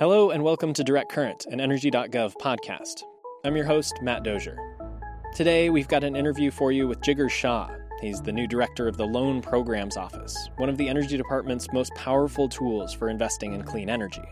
Hello, 0.00 0.30
and 0.30 0.42
welcome 0.42 0.72
to 0.72 0.82
Direct 0.82 1.12
Current, 1.12 1.44
an 1.50 1.60
Energy.gov 1.60 2.32
podcast. 2.40 3.02
I'm 3.44 3.54
your 3.54 3.66
host, 3.66 3.98
Matt 4.00 4.22
Dozier. 4.22 4.56
Today, 5.34 5.68
we've 5.68 5.88
got 5.88 6.04
an 6.04 6.16
interview 6.16 6.50
for 6.50 6.72
you 6.72 6.88
with 6.88 7.02
Jigar 7.02 7.28
Shah. 7.30 7.68
He's 8.00 8.22
the 8.22 8.32
new 8.32 8.46
director 8.46 8.88
of 8.88 8.96
the 8.96 9.04
Loan 9.04 9.42
Programs 9.42 9.98
Office, 9.98 10.48
one 10.56 10.70
of 10.70 10.78
the 10.78 10.88
Energy 10.88 11.18
Department's 11.18 11.70
most 11.74 11.94
powerful 11.96 12.48
tools 12.48 12.94
for 12.94 13.10
investing 13.10 13.52
in 13.52 13.62
clean 13.62 13.90
energy. 13.90 14.24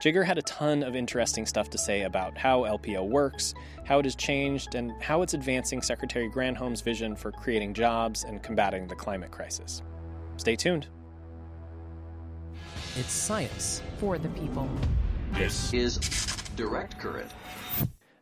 Jigar 0.00 0.24
had 0.24 0.36
a 0.36 0.42
ton 0.42 0.82
of 0.82 0.96
interesting 0.96 1.46
stuff 1.46 1.70
to 1.70 1.78
say 1.78 2.02
about 2.02 2.36
how 2.36 2.62
LPO 2.62 3.08
works, 3.08 3.54
how 3.84 4.00
it 4.00 4.04
has 4.04 4.16
changed, 4.16 4.74
and 4.74 4.90
how 5.00 5.22
it's 5.22 5.34
advancing 5.34 5.80
Secretary 5.80 6.28
Granholm's 6.28 6.80
vision 6.80 7.14
for 7.14 7.30
creating 7.30 7.72
jobs 7.72 8.24
and 8.24 8.42
combating 8.42 8.88
the 8.88 8.96
climate 8.96 9.30
crisis. 9.30 9.80
Stay 10.38 10.56
tuned. 10.56 10.88
It's 12.98 13.12
science. 13.12 13.80
for 13.98 14.18
the 14.18 14.28
people. 14.30 14.68
This 15.34 15.72
is 15.72 15.98
Direct 16.56 16.98
Current. 16.98 17.30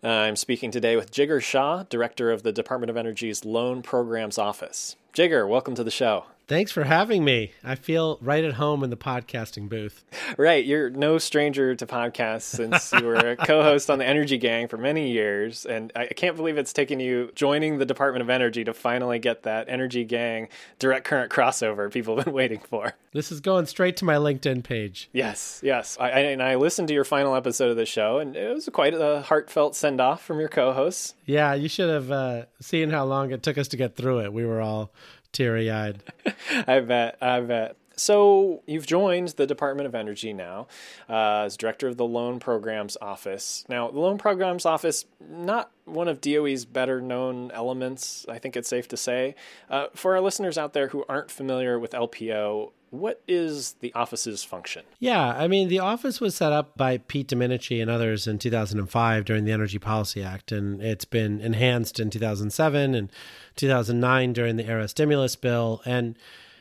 Uh, 0.04 0.08
I'm 0.08 0.36
speaking 0.36 0.70
today 0.70 0.96
with 0.96 1.10
Jigar 1.12 1.42
Shah, 1.42 1.84
director 1.84 2.30
of 2.30 2.42
the 2.42 2.52
Department 2.52 2.90
of 2.90 2.96
Energy's 2.98 3.46
Loan 3.46 3.80
Programs 3.80 4.36
Office. 4.36 4.96
Jigar, 5.14 5.48
welcome 5.48 5.74
to 5.76 5.82
the 5.82 5.90
show. 5.90 6.26
Thanks 6.48 6.70
for 6.70 6.84
having 6.84 7.24
me. 7.24 7.50
I 7.64 7.74
feel 7.74 8.18
right 8.20 8.44
at 8.44 8.52
home 8.52 8.84
in 8.84 8.90
the 8.90 8.96
podcasting 8.96 9.68
booth. 9.68 10.04
Right, 10.38 10.64
you're 10.64 10.90
no 10.90 11.18
stranger 11.18 11.74
to 11.74 11.86
podcasts 11.86 12.42
since 12.42 12.92
you 12.92 13.04
were 13.04 13.16
a 13.16 13.36
co-host 13.46 13.90
on 13.90 13.98
the 13.98 14.06
Energy 14.06 14.38
Gang 14.38 14.68
for 14.68 14.76
many 14.76 15.10
years, 15.10 15.66
and 15.66 15.90
I 15.96 16.06
can't 16.06 16.36
believe 16.36 16.56
it's 16.56 16.72
taken 16.72 17.00
you 17.00 17.32
joining 17.34 17.78
the 17.78 17.84
Department 17.84 18.22
of 18.22 18.30
Energy 18.30 18.62
to 18.62 18.72
finally 18.72 19.18
get 19.18 19.42
that 19.42 19.68
Energy 19.68 20.04
Gang 20.04 20.48
direct 20.78 21.04
current 21.04 21.32
crossover 21.32 21.92
people 21.92 22.14
have 22.14 22.26
been 22.26 22.34
waiting 22.34 22.60
for. 22.60 22.92
This 23.12 23.32
is 23.32 23.40
going 23.40 23.66
straight 23.66 23.96
to 23.96 24.04
my 24.04 24.14
LinkedIn 24.14 24.62
page. 24.62 25.08
Yes, 25.12 25.60
yes, 25.64 25.96
I, 25.98 26.10
I, 26.10 26.18
and 26.20 26.42
I 26.42 26.54
listened 26.54 26.86
to 26.88 26.94
your 26.94 27.04
final 27.04 27.34
episode 27.34 27.70
of 27.70 27.76
the 27.76 27.86
show, 27.86 28.18
and 28.18 28.36
it 28.36 28.54
was 28.54 28.68
quite 28.72 28.94
a 28.94 29.22
heartfelt 29.22 29.74
send-off 29.74 30.22
from 30.22 30.38
your 30.38 30.48
co-hosts. 30.48 31.14
Yeah, 31.24 31.54
you 31.54 31.68
should 31.68 31.90
have 31.90 32.12
uh, 32.12 32.44
seen 32.60 32.90
how 32.90 33.04
long 33.04 33.32
it 33.32 33.42
took 33.42 33.58
us 33.58 33.66
to 33.68 33.76
get 33.76 33.96
through 33.96 34.20
it. 34.20 34.32
We 34.32 34.44
were 34.44 34.60
all 34.60 34.92
teary 35.36 35.70
eyed. 35.70 36.02
I 36.66 36.80
bet. 36.80 37.18
I 37.20 37.40
bet. 37.40 37.76
So 37.96 38.62
you've 38.66 38.86
joined 38.86 39.28
the 39.28 39.46
Department 39.46 39.86
of 39.86 39.94
Energy 39.94 40.32
now 40.34 40.66
uh, 41.08 41.44
as 41.46 41.56
director 41.56 41.88
of 41.88 41.96
the 41.96 42.04
Loan 42.04 42.38
Programs 42.38 42.96
Office. 43.00 43.64
Now, 43.68 43.90
the 43.90 44.00
Loan 44.00 44.18
Programs 44.18 44.66
Office, 44.66 45.06
not 45.18 45.70
one 45.86 46.06
of 46.06 46.20
DOE's 46.20 46.66
better 46.66 47.00
known 47.00 47.50
elements, 47.52 48.26
I 48.28 48.38
think 48.38 48.56
it's 48.56 48.68
safe 48.68 48.86
to 48.88 48.96
say. 48.96 49.34
Uh, 49.70 49.86
for 49.94 50.14
our 50.14 50.20
listeners 50.20 50.58
out 50.58 50.74
there 50.74 50.88
who 50.88 51.04
aren't 51.08 51.30
familiar 51.30 51.78
with 51.78 51.92
LPO, 51.92 52.72
what 52.90 53.22
is 53.26 53.76
the 53.80 53.92
office's 53.94 54.44
function? 54.44 54.84
Yeah, 54.98 55.28
I 55.28 55.48
mean, 55.48 55.68
the 55.68 55.78
office 55.78 56.20
was 56.20 56.34
set 56.34 56.52
up 56.52 56.76
by 56.76 56.98
Pete 56.98 57.28
Domenici 57.28 57.80
and 57.80 57.90
others 57.90 58.26
in 58.26 58.38
2005 58.38 59.24
during 59.24 59.44
the 59.44 59.52
Energy 59.52 59.78
Policy 59.78 60.22
Act, 60.22 60.52
and 60.52 60.80
it's 60.82 61.04
been 61.04 61.40
enhanced 61.40 61.98
in 61.98 62.10
2007 62.10 62.94
and 62.94 63.10
2009 63.56 64.32
during 64.32 64.56
the 64.56 64.68
ARRA 64.68 64.88
stimulus 64.88 65.34
bill. 65.34 65.82
And, 65.84 66.16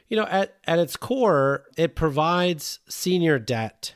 you 0.07 0.17
know, 0.17 0.25
at, 0.25 0.55
at 0.65 0.79
its 0.79 0.95
core, 0.95 1.65
it 1.77 1.95
provides 1.95 2.79
senior 2.87 3.39
debt 3.39 3.95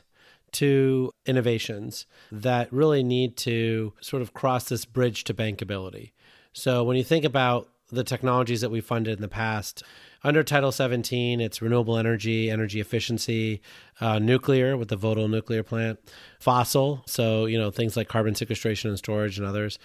to 0.52 1.12
innovations 1.26 2.06
that 2.32 2.72
really 2.72 3.02
need 3.02 3.36
to 3.36 3.92
sort 4.00 4.22
of 4.22 4.34
cross 4.34 4.68
this 4.68 4.84
bridge 4.84 5.24
to 5.24 5.34
bankability. 5.34 6.12
So 6.52 6.82
when 6.82 6.96
you 6.96 7.04
think 7.04 7.24
about 7.24 7.68
the 7.90 8.04
technologies 8.04 8.60
that 8.60 8.70
we 8.70 8.80
funded 8.80 9.16
in 9.16 9.22
the 9.22 9.28
past, 9.28 9.82
under 10.22 10.42
Title 10.42 10.72
17, 10.72 11.40
it's 11.40 11.62
renewable 11.62 11.96
energy, 11.96 12.50
energy 12.50 12.80
efficiency, 12.80 13.62
uh, 14.00 14.18
nuclear 14.18 14.76
with 14.76 14.88
the 14.88 14.96
Vogtle 14.96 15.30
nuclear 15.30 15.62
plant, 15.62 15.98
fossil, 16.38 17.02
so 17.06 17.46
you 17.46 17.58
know 17.58 17.70
things 17.70 17.96
like 17.96 18.08
carbon 18.08 18.34
sequestration 18.34 18.90
and 18.90 18.98
storage 18.98 19.38
and 19.38 19.46
others. 19.46 19.78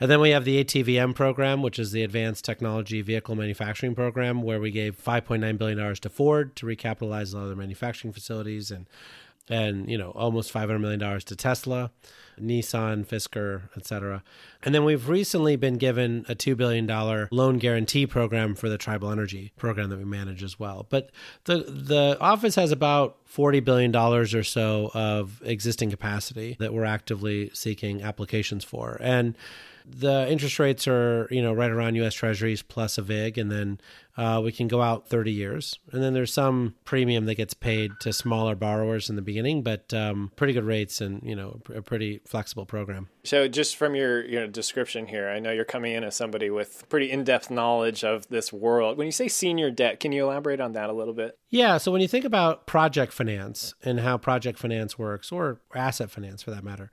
And 0.00 0.10
then 0.10 0.20
we 0.20 0.30
have 0.30 0.44
the 0.44 0.62
ATVM 0.62 1.14
program, 1.14 1.62
which 1.62 1.78
is 1.78 1.90
the 1.90 2.02
Advanced 2.02 2.44
Technology 2.44 3.02
Vehicle 3.02 3.34
Manufacturing 3.34 3.94
Program, 3.94 4.42
where 4.42 4.60
we 4.60 4.70
gave 4.70 5.02
$5.9 5.02 5.58
billion 5.58 5.94
to 5.96 6.08
Ford 6.08 6.54
to 6.56 6.66
recapitalize 6.66 7.32
their 7.32 7.56
manufacturing 7.56 8.12
facilities 8.12 8.70
and 8.70 8.86
and 9.50 9.90
you 9.90 9.96
know 9.96 10.10
almost 10.10 10.50
500 10.50 10.78
million 10.78 11.00
dollars 11.00 11.24
to 11.24 11.36
Tesla, 11.36 11.90
Nissan, 12.40 13.06
Fisker, 13.06 13.62
etc. 13.76 14.22
And 14.62 14.74
then 14.74 14.84
we've 14.84 15.08
recently 15.08 15.56
been 15.56 15.78
given 15.78 16.24
a 16.28 16.34
2 16.34 16.54
billion 16.54 16.86
dollar 16.86 17.28
loan 17.30 17.58
guarantee 17.58 18.06
program 18.06 18.54
for 18.54 18.68
the 18.68 18.78
tribal 18.78 19.10
energy 19.10 19.52
program 19.56 19.90
that 19.90 19.98
we 19.98 20.04
manage 20.04 20.42
as 20.42 20.58
well. 20.58 20.86
But 20.88 21.10
the 21.44 21.58
the 21.58 22.18
office 22.20 22.54
has 22.56 22.72
about 22.72 23.16
40 23.24 23.60
billion 23.60 23.90
dollars 23.90 24.34
or 24.34 24.44
so 24.44 24.90
of 24.94 25.40
existing 25.44 25.90
capacity 25.90 26.56
that 26.60 26.72
we're 26.72 26.84
actively 26.84 27.50
seeking 27.54 28.02
applications 28.02 28.64
for. 28.64 28.98
And 29.00 29.36
the 29.90 30.30
interest 30.30 30.58
rates 30.58 30.86
are 30.86 31.28
you 31.30 31.42
know 31.42 31.52
right 31.52 31.70
around 31.70 31.94
U.S. 31.96 32.14
Treasuries 32.14 32.62
plus 32.62 32.98
a 32.98 33.02
vig, 33.02 33.38
and 33.38 33.50
then 33.50 33.80
uh, 34.16 34.40
we 34.42 34.50
can 34.50 34.66
go 34.66 34.82
out 34.82 35.08
30 35.08 35.30
years. 35.30 35.78
And 35.92 36.02
then 36.02 36.12
there's 36.12 36.32
some 36.32 36.74
premium 36.84 37.26
that 37.26 37.36
gets 37.36 37.54
paid 37.54 37.92
to 38.00 38.12
smaller 38.12 38.56
borrowers 38.56 39.08
in 39.08 39.14
the 39.14 39.22
beginning, 39.22 39.62
but 39.62 39.94
um, 39.94 40.32
pretty 40.34 40.52
good 40.52 40.64
rates 40.64 41.00
and 41.00 41.22
you 41.22 41.36
know 41.36 41.60
a 41.74 41.82
pretty 41.82 42.20
flexible 42.26 42.66
program. 42.66 43.08
So, 43.24 43.48
just 43.48 43.76
from 43.76 43.94
your 43.94 44.24
your 44.24 44.46
description 44.46 45.06
here, 45.06 45.28
I 45.28 45.38
know 45.38 45.52
you're 45.52 45.64
coming 45.64 45.94
in 45.94 46.04
as 46.04 46.16
somebody 46.16 46.50
with 46.50 46.88
pretty 46.88 47.10
in-depth 47.10 47.50
knowledge 47.50 48.04
of 48.04 48.28
this 48.28 48.52
world. 48.52 48.98
When 48.98 49.06
you 49.06 49.12
say 49.12 49.28
senior 49.28 49.70
debt, 49.70 50.00
can 50.00 50.12
you 50.12 50.24
elaborate 50.24 50.60
on 50.60 50.72
that 50.72 50.90
a 50.90 50.92
little 50.92 51.14
bit? 51.14 51.38
Yeah. 51.48 51.78
So 51.78 51.92
when 51.92 52.00
you 52.00 52.08
think 52.08 52.24
about 52.24 52.66
project 52.66 53.12
finance 53.12 53.74
and 53.82 54.00
how 54.00 54.18
project 54.18 54.58
finance 54.58 54.98
works, 54.98 55.30
or 55.30 55.60
asset 55.74 56.10
finance 56.10 56.42
for 56.42 56.50
that 56.50 56.64
matter 56.64 56.90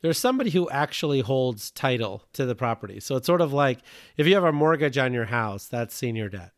there's 0.00 0.18
somebody 0.18 0.50
who 0.50 0.68
actually 0.70 1.20
holds 1.20 1.70
title 1.70 2.24
to 2.32 2.46
the 2.46 2.54
property. 2.54 3.00
So 3.00 3.16
it's 3.16 3.26
sort 3.26 3.40
of 3.40 3.52
like 3.52 3.80
if 4.16 4.26
you 4.26 4.34
have 4.34 4.44
a 4.44 4.52
mortgage 4.52 4.98
on 4.98 5.12
your 5.12 5.26
house, 5.26 5.66
that's 5.66 5.94
senior 5.94 6.28
debt, 6.28 6.52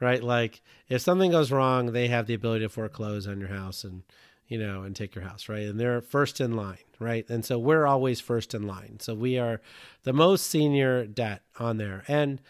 right? 0.00 0.22
Like 0.22 0.62
if 0.88 1.00
something 1.00 1.30
goes 1.30 1.50
wrong, 1.52 1.92
they 1.92 2.08
have 2.08 2.26
the 2.26 2.34
ability 2.34 2.64
to 2.64 2.68
foreclose 2.68 3.26
on 3.26 3.40
your 3.40 3.48
house 3.48 3.84
and 3.84 4.02
you 4.46 4.58
know 4.58 4.82
and 4.82 4.94
take 4.94 5.14
your 5.14 5.24
house, 5.24 5.48
right? 5.48 5.66
And 5.66 5.80
they're 5.80 6.00
first 6.00 6.40
in 6.40 6.54
line, 6.56 6.78
right? 6.98 7.28
And 7.28 7.44
so 7.44 7.58
we're 7.58 7.86
always 7.86 8.20
first 8.20 8.54
in 8.54 8.66
line. 8.66 8.98
So 9.00 9.14
we 9.14 9.38
are 9.38 9.60
the 10.04 10.12
most 10.12 10.46
senior 10.46 11.06
debt 11.06 11.42
on 11.58 11.78
there. 11.78 12.04
And 12.06 12.40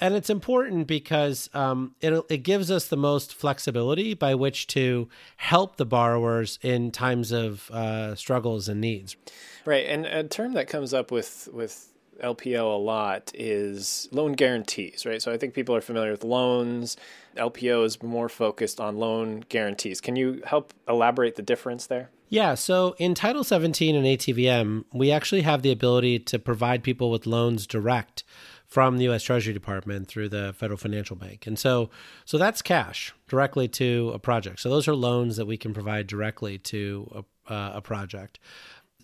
and 0.00 0.14
it's 0.14 0.30
important 0.30 0.86
because 0.86 1.50
um, 1.54 1.94
it, 2.00 2.24
it 2.28 2.38
gives 2.38 2.70
us 2.70 2.88
the 2.88 2.96
most 2.96 3.34
flexibility 3.34 4.14
by 4.14 4.34
which 4.34 4.66
to 4.68 5.08
help 5.36 5.76
the 5.76 5.86
borrowers 5.86 6.58
in 6.62 6.90
times 6.90 7.32
of 7.32 7.70
uh, 7.70 8.14
struggles 8.14 8.68
and 8.68 8.80
needs. 8.80 9.16
Right, 9.64 9.86
and 9.86 10.06
a 10.06 10.24
term 10.24 10.54
that 10.54 10.68
comes 10.68 10.94
up 10.94 11.10
with 11.10 11.48
with 11.52 11.92
LPO 12.22 12.60
a 12.60 12.78
lot 12.78 13.30
is 13.34 14.08
loan 14.10 14.32
guarantees, 14.32 15.06
right? 15.06 15.22
So 15.22 15.32
I 15.32 15.38
think 15.38 15.54
people 15.54 15.74
are 15.74 15.80
familiar 15.80 16.10
with 16.10 16.24
loans. 16.24 16.96
LPO 17.36 17.84
is 17.84 18.02
more 18.02 18.28
focused 18.28 18.80
on 18.80 18.96
loan 18.96 19.44
guarantees. 19.48 20.00
Can 20.00 20.16
you 20.16 20.42
help 20.44 20.74
elaborate 20.88 21.36
the 21.36 21.42
difference 21.42 21.86
there? 21.86 22.10
Yeah, 22.30 22.54
so 22.56 22.94
in 22.98 23.14
Title 23.14 23.42
17 23.42 23.96
and 23.96 24.04
ATVM, 24.04 24.84
we 24.92 25.10
actually 25.10 25.42
have 25.42 25.62
the 25.62 25.72
ability 25.72 26.18
to 26.20 26.38
provide 26.38 26.82
people 26.82 27.10
with 27.10 27.26
loans 27.26 27.66
direct 27.66 28.22
from 28.68 28.98
the 28.98 29.04
U.S. 29.04 29.22
Treasury 29.22 29.54
Department 29.54 30.08
through 30.08 30.28
the 30.28 30.54
Federal 30.56 30.76
Financial 30.76 31.16
Bank, 31.16 31.46
and 31.46 31.58
so 31.58 31.90
so 32.24 32.36
that's 32.36 32.62
cash 32.62 33.14
directly 33.26 33.66
to 33.68 34.12
a 34.14 34.18
project. 34.18 34.60
So 34.60 34.68
those 34.68 34.86
are 34.86 34.94
loans 34.94 35.36
that 35.36 35.46
we 35.46 35.56
can 35.56 35.72
provide 35.72 36.06
directly 36.06 36.58
to 36.58 37.24
a, 37.48 37.52
uh, 37.52 37.72
a 37.76 37.80
project. 37.80 38.38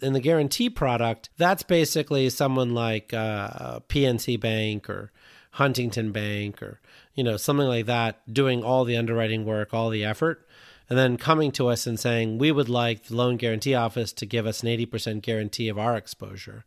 In 0.03 0.13
the 0.13 0.21
guarantee 0.21 0.69
product, 0.69 1.31
that's 1.39 1.63
basically 1.63 2.29
someone 2.29 2.75
like 2.75 3.15
uh, 3.15 3.81
PNC 3.89 4.39
Bank 4.39 4.91
or 4.91 5.11
Huntington 5.53 6.13
Bank 6.13 6.63
or 6.63 6.81
you 7.15 7.25
know 7.25 7.37
something 7.39 7.67
like 7.67 7.87
that 7.87 8.33
doing 8.33 8.63
all 8.63 8.85
the 8.85 8.99
underwriting 8.99 9.47
work, 9.47 9.73
all 9.73 9.89
the 9.89 10.05
effort, 10.05 10.47
and 10.91 10.99
then 10.99 11.17
coming 11.17 11.51
to 11.53 11.69
us 11.69 11.87
and 11.87 11.99
saying 11.99 12.37
we 12.37 12.53
would 12.53 12.69
like 12.69 13.05
the 13.05 13.17
loan 13.17 13.39
guarantee 13.39 13.75
office 13.75 14.13
to 14.13 14.27
give 14.27 14.47
us 14.47 14.63
an 14.63 14.69
80% 14.69 15.23
guarantee 15.23 15.69
of 15.69 15.79
our 15.79 15.97
exposure 15.97 16.65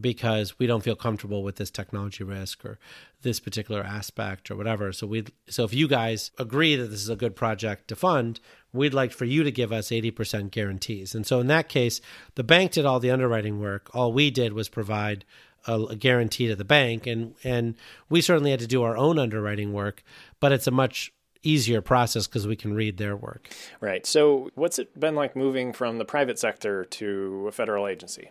because 0.00 0.58
we 0.58 0.66
don't 0.66 0.82
feel 0.82 0.96
comfortable 0.96 1.42
with 1.42 1.56
this 1.56 1.70
technology 1.70 2.24
risk 2.24 2.64
or 2.64 2.78
this 3.22 3.40
particular 3.40 3.82
aspect 3.82 4.50
or 4.50 4.56
whatever. 4.56 4.92
So 4.92 5.06
we 5.06 5.24
so 5.48 5.64
if 5.64 5.74
you 5.74 5.88
guys 5.88 6.30
agree 6.38 6.76
that 6.76 6.88
this 6.88 7.00
is 7.00 7.08
a 7.08 7.16
good 7.16 7.36
project 7.36 7.88
to 7.88 7.96
fund, 7.96 8.40
we'd 8.72 8.94
like 8.94 9.12
for 9.12 9.24
you 9.24 9.42
to 9.42 9.50
give 9.50 9.72
us 9.72 9.88
80% 9.88 10.50
guarantees. 10.50 11.14
And 11.14 11.26
so 11.26 11.40
in 11.40 11.46
that 11.48 11.68
case, 11.68 12.00
the 12.34 12.44
bank 12.44 12.72
did 12.72 12.86
all 12.86 13.00
the 13.00 13.10
underwriting 13.10 13.60
work. 13.60 13.90
All 13.94 14.12
we 14.12 14.30
did 14.30 14.52
was 14.52 14.68
provide 14.68 15.24
a, 15.66 15.80
a 15.80 15.96
guarantee 15.96 16.48
to 16.48 16.56
the 16.56 16.64
bank 16.64 17.06
and 17.06 17.34
and 17.44 17.76
we 18.08 18.20
certainly 18.20 18.50
had 18.50 18.60
to 18.60 18.66
do 18.66 18.82
our 18.82 18.96
own 18.96 19.18
underwriting 19.18 19.72
work, 19.72 20.02
but 20.40 20.52
it's 20.52 20.66
a 20.66 20.72
much 20.72 21.12
easier 21.42 21.80
process 21.80 22.26
because 22.26 22.46
we 22.46 22.56
can 22.56 22.74
read 22.74 22.96
their 22.96 23.16
work. 23.16 23.48
Right. 23.80 24.06
So, 24.06 24.50
what's 24.54 24.78
it 24.78 24.98
been 24.98 25.14
like 25.14 25.36
moving 25.36 25.72
from 25.72 25.98
the 25.98 26.04
private 26.04 26.38
sector 26.38 26.84
to 26.84 27.46
a 27.48 27.52
federal 27.52 27.86
agency? 27.86 28.30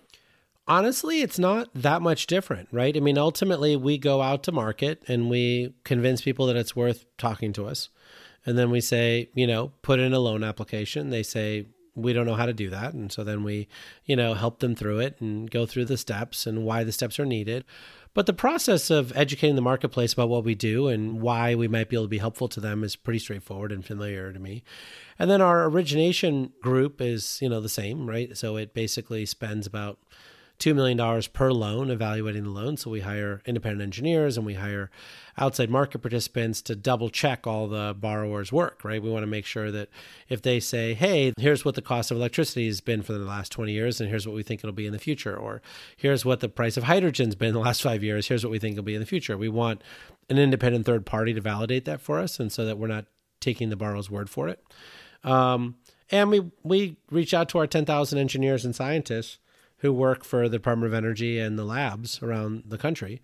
Honestly, 0.72 1.22
it's 1.22 1.38
not 1.38 1.70
that 1.76 2.02
much 2.02 2.28
different, 2.28 2.70
right? 2.72 2.96
I 2.96 3.02
mean, 3.02 3.18
ultimately, 3.18 3.76
we 3.76 3.98
go 3.98 4.22
out 4.22 4.44
to 4.44 4.54
market 4.54 5.04
and 5.06 5.30
we 5.30 5.74
convince 5.84 6.22
people 6.22 6.46
that 6.46 6.56
it's 6.56 6.78
worth 6.78 7.06
talking 7.18 7.52
to 7.54 7.68
us. 7.68 7.90
And 8.46 8.58
then 8.58 8.72
we 8.72 8.80
say, 8.80 9.30
you 9.34 9.46
know, 9.46 9.74
put 9.82 10.00
in 10.00 10.14
a 10.14 10.20
loan 10.20 10.46
application. 10.46 11.10
They 11.10 11.24
say, 11.24 11.68
we 11.94 12.14
don't 12.14 12.26
know 12.26 12.36
how 12.36 12.46
to 12.46 12.54
do 12.54 12.70
that. 12.70 12.94
And 12.94 13.12
so 13.12 13.26
then 13.26 13.44
we, 13.44 13.68
you 14.06 14.16
know, 14.16 14.34
help 14.34 14.60
them 14.60 14.74
through 14.74 15.00
it 15.00 15.20
and 15.20 15.52
go 15.52 15.66
through 15.66 15.86
the 15.86 15.98
steps 15.98 16.48
and 16.48 16.64
why 16.64 16.86
the 16.86 16.94
steps 16.94 17.20
are 17.20 17.26
needed. 17.26 17.66
But 18.14 18.26
the 18.26 18.34
process 18.34 18.90
of 18.90 19.16
educating 19.16 19.58
the 19.58 19.62
marketplace 19.62 20.14
about 20.14 20.30
what 20.30 20.46
we 20.46 20.56
do 20.56 20.88
and 20.88 21.22
why 21.22 21.54
we 21.54 21.68
might 21.68 21.90
be 21.90 21.98
able 21.98 22.06
to 22.06 22.10
be 22.10 22.18
helpful 22.18 22.48
to 22.48 22.62
them 22.62 22.86
is 22.86 22.96
pretty 22.96 23.20
straightforward 23.20 23.74
and 23.74 23.86
familiar 23.86 24.32
to 24.32 24.40
me. 24.40 24.64
And 25.20 25.30
then 25.30 25.42
our 25.42 25.66
origination 25.66 26.54
group 26.62 27.02
is, 27.02 27.40
you 27.42 27.50
know, 27.50 27.60
the 27.60 27.70
same, 27.70 28.10
right? 28.10 28.38
So 28.38 28.56
it 28.56 28.74
basically 28.74 29.26
spends 29.26 29.68
about 29.68 30.00
$2 30.62 30.75
million 30.75 31.24
per 31.34 31.52
loan 31.52 31.90
evaluating 31.90 32.44
the 32.44 32.50
loan. 32.50 32.78
So 32.78 32.92
we 32.92 33.02
hire 33.02 33.42
independent 33.46 33.81
engineers 33.81 34.38
and 34.38 34.46
we 34.46 34.54
hire 34.54 34.92
outside 35.38 35.69
market 35.69 36.00
participants 36.00 36.62
to 36.62 36.75
double 36.75 37.10
check 37.10 37.48
all 37.48 37.68
the 37.68 37.96
borrowers' 37.98 38.52
work, 38.52 38.84
right? 38.84 39.02
We 39.02 39.10
want 39.10 39.24
to 39.24 39.28
make 39.28 39.46
sure 39.46 39.72
that 39.72 39.90
if 40.30 40.42
they 40.42 40.60
say, 40.60 40.94
hey, 40.94 41.34
here's 41.38 41.66
what 41.66 41.75
the 41.75 41.81
cost 41.81 42.12
of 42.12 42.18
electricity 42.18 42.68
has 42.68 42.80
been 42.80 43.02
for 43.02 43.13
the 43.13 43.25
last 43.25 43.52
20 43.52 43.72
years, 43.72 44.00
and 44.00 44.10
here's 44.10 44.28
what 44.28 44.36
we 44.36 44.44
think 44.44 44.62
it'll 44.62 44.72
be 44.72 44.86
in 44.86 44.94
the 44.94 45.00
future, 45.00 45.36
or 45.36 45.62
here's 45.98 46.24
what 46.24 46.42
the 46.42 46.50
price 46.50 46.78
of 46.78 46.84
hydrogen's 46.84 47.36
been 47.36 47.50
in 47.50 47.54
the 47.56 47.60
last 47.60 47.81
five 47.81 48.04
years, 48.04 48.28
here's 48.28 48.44
what 48.44 48.52
we 48.52 48.60
think 48.60 48.74
it'll 48.74 48.84
be 48.84 48.96
in 48.96 49.02
the 49.02 49.06
future. 49.08 49.38
We 49.38 49.50
want 49.50 49.81
an 50.30 50.38
independent 50.38 50.86
third 50.86 51.06
party 51.06 51.34
to 51.34 51.42
validate 51.42 51.86
that 51.86 52.02
for 52.02 52.19
us, 52.19 52.40
and 52.40 52.52
so 52.52 52.66
that 52.66 52.78
we're 52.78 52.88
not 52.88 53.06
taking 53.40 53.69
the 53.69 53.75
borrower's 53.75 54.12
word 54.12 54.30
for 54.30 54.48
it. 54.48 54.63
Um, 55.24 55.75
and 56.12 56.30
we 56.30 56.52
we 56.63 56.98
reach 57.10 57.34
out 57.34 57.50
to 57.50 57.58
our 57.58 57.68
10,000 57.68 58.19
engineers 58.19 58.66
and 58.66 58.75
scientists 58.75 59.40
who 59.81 59.92
work 59.92 60.24
for 60.24 60.48
the 60.48 60.57
Department 60.57 60.92
of 60.92 60.98
Energy 60.98 61.39
and 61.39 61.57
the 61.57 61.66
labs 61.66 62.22
around 62.22 62.63
the 62.68 62.78
country, 62.78 63.22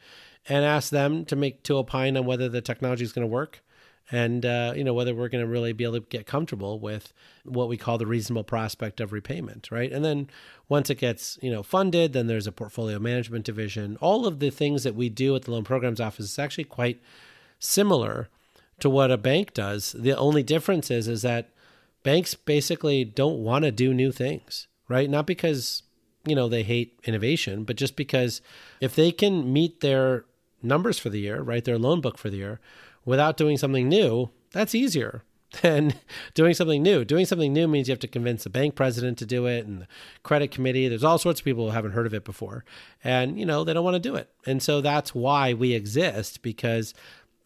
and 0.50 0.65
ask 0.65 0.89
them 0.89 1.25
to 1.25 1.36
make 1.36 1.63
to 1.63 1.77
opine 1.77 2.18
on 2.18 2.25
whether 2.25 2.50
the 2.50 2.62
technology 2.62 3.04
is 3.04 3.13
going 3.13 3.27
to 3.27 3.31
work, 3.31 3.63
and 4.12 4.45
uh, 4.45 4.74
you 4.75 4.83
know 4.83 4.94
whether 4.94 5.13
we're 5.13 5.30
going 5.30 5.44
to 5.44 5.50
really 5.50 5.71
be 5.71 5.83
able 5.83 6.00
to 6.00 6.06
get 6.07 6.25
comfortable 6.25 6.80
with 6.80 7.13
what 7.44 7.69
we 7.69 7.77
call 7.77 7.98
the 7.98 8.07
reasonable 8.07 8.44
prospect 8.44 9.00
of 9.00 9.12
repayment, 9.12 9.69
right? 9.71 9.92
And 9.92 10.04
then 10.04 10.30
once 10.68 10.89
it 10.89 10.95
gets 10.95 11.38
you 11.42 11.51
know 11.51 11.63
funded, 11.63 12.13
then 12.13 12.27
there's 12.27 12.48
a 12.48 12.51
portfolio 12.51 13.00
management 13.00 13.45
division. 13.45 13.98
All 14.01 14.25
of 14.25 14.39
the 14.39 14.50
things 14.50 14.83
that 14.83 14.95
we 14.95 15.10
do 15.10 15.36
at 15.36 15.44
the 15.44 15.51
loan 15.51 15.63
programs 15.63 16.01
office 16.01 16.25
is 16.25 16.39
actually 16.39 16.65
quite 16.65 17.01
similar 17.60 18.30
to 18.80 18.89
what 18.89 19.12
a 19.12 19.18
bank 19.18 19.53
does. 19.53 19.95
The 19.98 20.15
only 20.15 20.44
difference 20.44 20.89
is 20.89 21.07
is 21.07 21.21
that 21.21 21.50
banks 22.03 22.33
basically 22.33 23.03
don't 23.03 23.39
want 23.39 23.65
to 23.65 23.71
do 23.71 23.94
new 23.94 24.12
things, 24.12 24.68
right? 24.88 25.10
Not 25.10 25.27
because 25.27 25.83
you 26.27 26.35
know 26.35 26.47
they 26.47 26.63
hate 26.63 27.00
innovation, 27.03 27.63
but 27.63 27.75
just 27.75 27.95
because 27.95 28.41
if 28.81 28.95
they 28.95 29.12
can 29.12 29.51
meet 29.51 29.81
their 29.81 30.25
numbers 30.62 31.00
for 31.00 31.09
the 31.09 31.19
year, 31.19 31.41
right, 31.41 31.63
their 31.63 31.77
loan 31.77 32.01
book 32.01 32.18
for 32.18 32.29
the 32.29 32.38
year, 32.38 32.59
without 33.06 33.38
doing 33.38 33.57
something 33.57 33.88
new, 33.88 34.29
that's 34.51 34.75
easier 34.75 35.24
than 35.62 35.94
doing 36.33 36.53
something 36.53 36.83
new. 36.83 37.06
Doing 37.06 37.25
something 37.25 37.53
new 37.53 37.68
means 37.68 37.88
you 37.88 37.94
have 37.94 38.00
to 38.00 38.07
convince 38.07 38.44
the 38.44 38.50
bank 38.50 38.75
president 38.75 39.18
to 39.19 39.25
do 39.25 39.45
it 39.45 39.65
and 39.65 39.81
the 39.81 39.88
credit 40.24 40.51
committee. 40.51 40.88
There's 40.88 41.03
all 41.03 41.18
sorts 41.18 41.39
of 41.39 41.45
people 41.45 41.65
who 41.65 41.71
haven't 41.71 41.91
heard 41.91 42.06
of 42.06 42.13
it 42.13 42.25
before. 42.25 42.65
And, 43.03 43.39
you 43.39 43.45
know, 43.45 43.63
they 43.63 43.74
don't 43.74 43.83
want 43.83 43.95
to 43.95 44.00
do 44.00 44.15
it. 44.15 44.29
And 44.45 44.62
so 44.62 44.81
that's 44.81 45.15
why 45.15 45.53
we 45.53 45.74
exist 45.74 46.41
because 46.41 46.94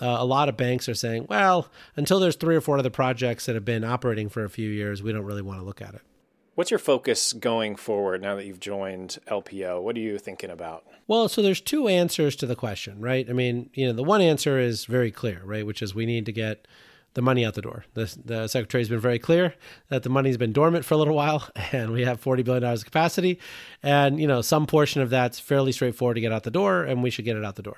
uh, 0.01 0.17
a 0.19 0.25
lot 0.25 0.49
of 0.49 0.57
banks 0.57 0.89
are 0.89 0.95
saying, 0.95 1.27
well, 1.29 1.69
until 1.95 2.19
there's 2.19 2.35
three 2.35 2.55
or 2.55 2.61
four 2.61 2.77
other 2.77 2.89
projects 2.89 3.45
that 3.45 3.55
have 3.55 3.65
been 3.65 3.83
operating 3.83 4.29
for 4.29 4.43
a 4.43 4.49
few 4.49 4.69
years, 4.69 5.03
we 5.03 5.11
don't 5.11 5.25
really 5.25 5.43
want 5.43 5.59
to 5.59 5.65
look 5.65 5.81
at 5.81 5.93
it. 5.93 6.01
What's 6.55 6.69
your 6.69 6.79
focus 6.79 7.31
going 7.31 7.77
forward 7.77 8.21
now 8.21 8.35
that 8.35 8.45
you've 8.45 8.59
joined 8.59 9.19
LPO? 9.27 9.81
What 9.81 9.95
are 9.95 10.01
you 10.01 10.17
thinking 10.17 10.49
about? 10.49 10.85
Well, 11.07 11.29
so 11.29 11.41
there's 11.41 11.61
two 11.61 11.87
answers 11.87 12.35
to 12.37 12.45
the 12.45 12.57
question, 12.57 12.99
right? 12.99 13.29
I 13.29 13.33
mean, 13.33 13.69
you 13.73 13.87
know, 13.87 13.93
the 13.93 14.03
one 14.03 14.21
answer 14.21 14.59
is 14.59 14.83
very 14.85 15.11
clear, 15.11 15.41
right? 15.45 15.65
Which 15.65 15.81
is 15.81 15.95
we 15.95 16.05
need 16.05 16.25
to 16.25 16.33
get 16.33 16.67
the 17.13 17.21
money 17.21 17.45
out 17.45 17.55
the 17.55 17.61
door. 17.61 17.85
The, 17.93 18.17
the 18.23 18.47
secretary's 18.47 18.89
been 18.89 18.99
very 18.99 19.19
clear 19.19 19.53
that 19.89 20.03
the 20.03 20.09
money's 20.09 20.37
been 20.37 20.53
dormant 20.53 20.85
for 20.85 20.93
a 20.93 20.97
little 20.97 21.15
while, 21.15 21.49
and 21.71 21.91
we 21.91 22.03
have 22.03 22.21
$40 22.21 22.43
billion 22.43 22.63
of 22.63 22.85
capacity. 22.85 23.39
And, 23.83 24.19
you 24.19 24.27
know, 24.27 24.41
some 24.41 24.65
portion 24.65 25.01
of 25.01 25.09
that's 25.09 25.39
fairly 25.39 25.71
straightforward 25.71 26.15
to 26.15 26.21
get 26.21 26.31
out 26.31 26.43
the 26.43 26.51
door, 26.51 26.83
and 26.83 27.03
we 27.03 27.09
should 27.09 27.25
get 27.25 27.35
it 27.35 27.43
out 27.43 27.55
the 27.55 27.63
door. 27.63 27.77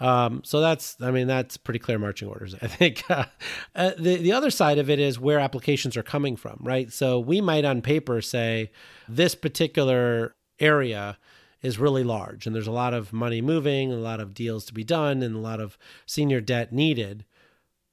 Um, 0.00 0.42
so 0.44 0.60
that's, 0.60 0.96
I 1.00 1.10
mean, 1.10 1.26
that's 1.26 1.56
pretty 1.56 1.78
clear 1.78 1.98
marching 1.98 2.28
orders. 2.28 2.54
I 2.62 2.66
think 2.66 3.08
uh, 3.10 3.26
uh, 3.74 3.92
the 3.98 4.16
the 4.16 4.32
other 4.32 4.50
side 4.50 4.78
of 4.78 4.90
it 4.90 4.98
is 4.98 5.20
where 5.20 5.38
applications 5.38 5.96
are 5.96 6.02
coming 6.02 6.36
from, 6.36 6.58
right? 6.62 6.92
So 6.92 7.20
we 7.20 7.40
might 7.40 7.64
on 7.64 7.82
paper 7.82 8.20
say 8.20 8.72
this 9.08 9.34
particular 9.34 10.34
area 10.58 11.18
is 11.62 11.78
really 11.78 12.02
large, 12.02 12.46
and 12.46 12.56
there's 12.56 12.66
a 12.66 12.72
lot 12.72 12.94
of 12.94 13.12
money 13.12 13.40
moving, 13.40 13.92
a 13.92 13.96
lot 13.96 14.18
of 14.18 14.34
deals 14.34 14.64
to 14.64 14.74
be 14.74 14.82
done, 14.82 15.22
and 15.22 15.36
a 15.36 15.38
lot 15.38 15.60
of 15.60 15.78
senior 16.04 16.40
debt 16.40 16.72
needed. 16.72 17.24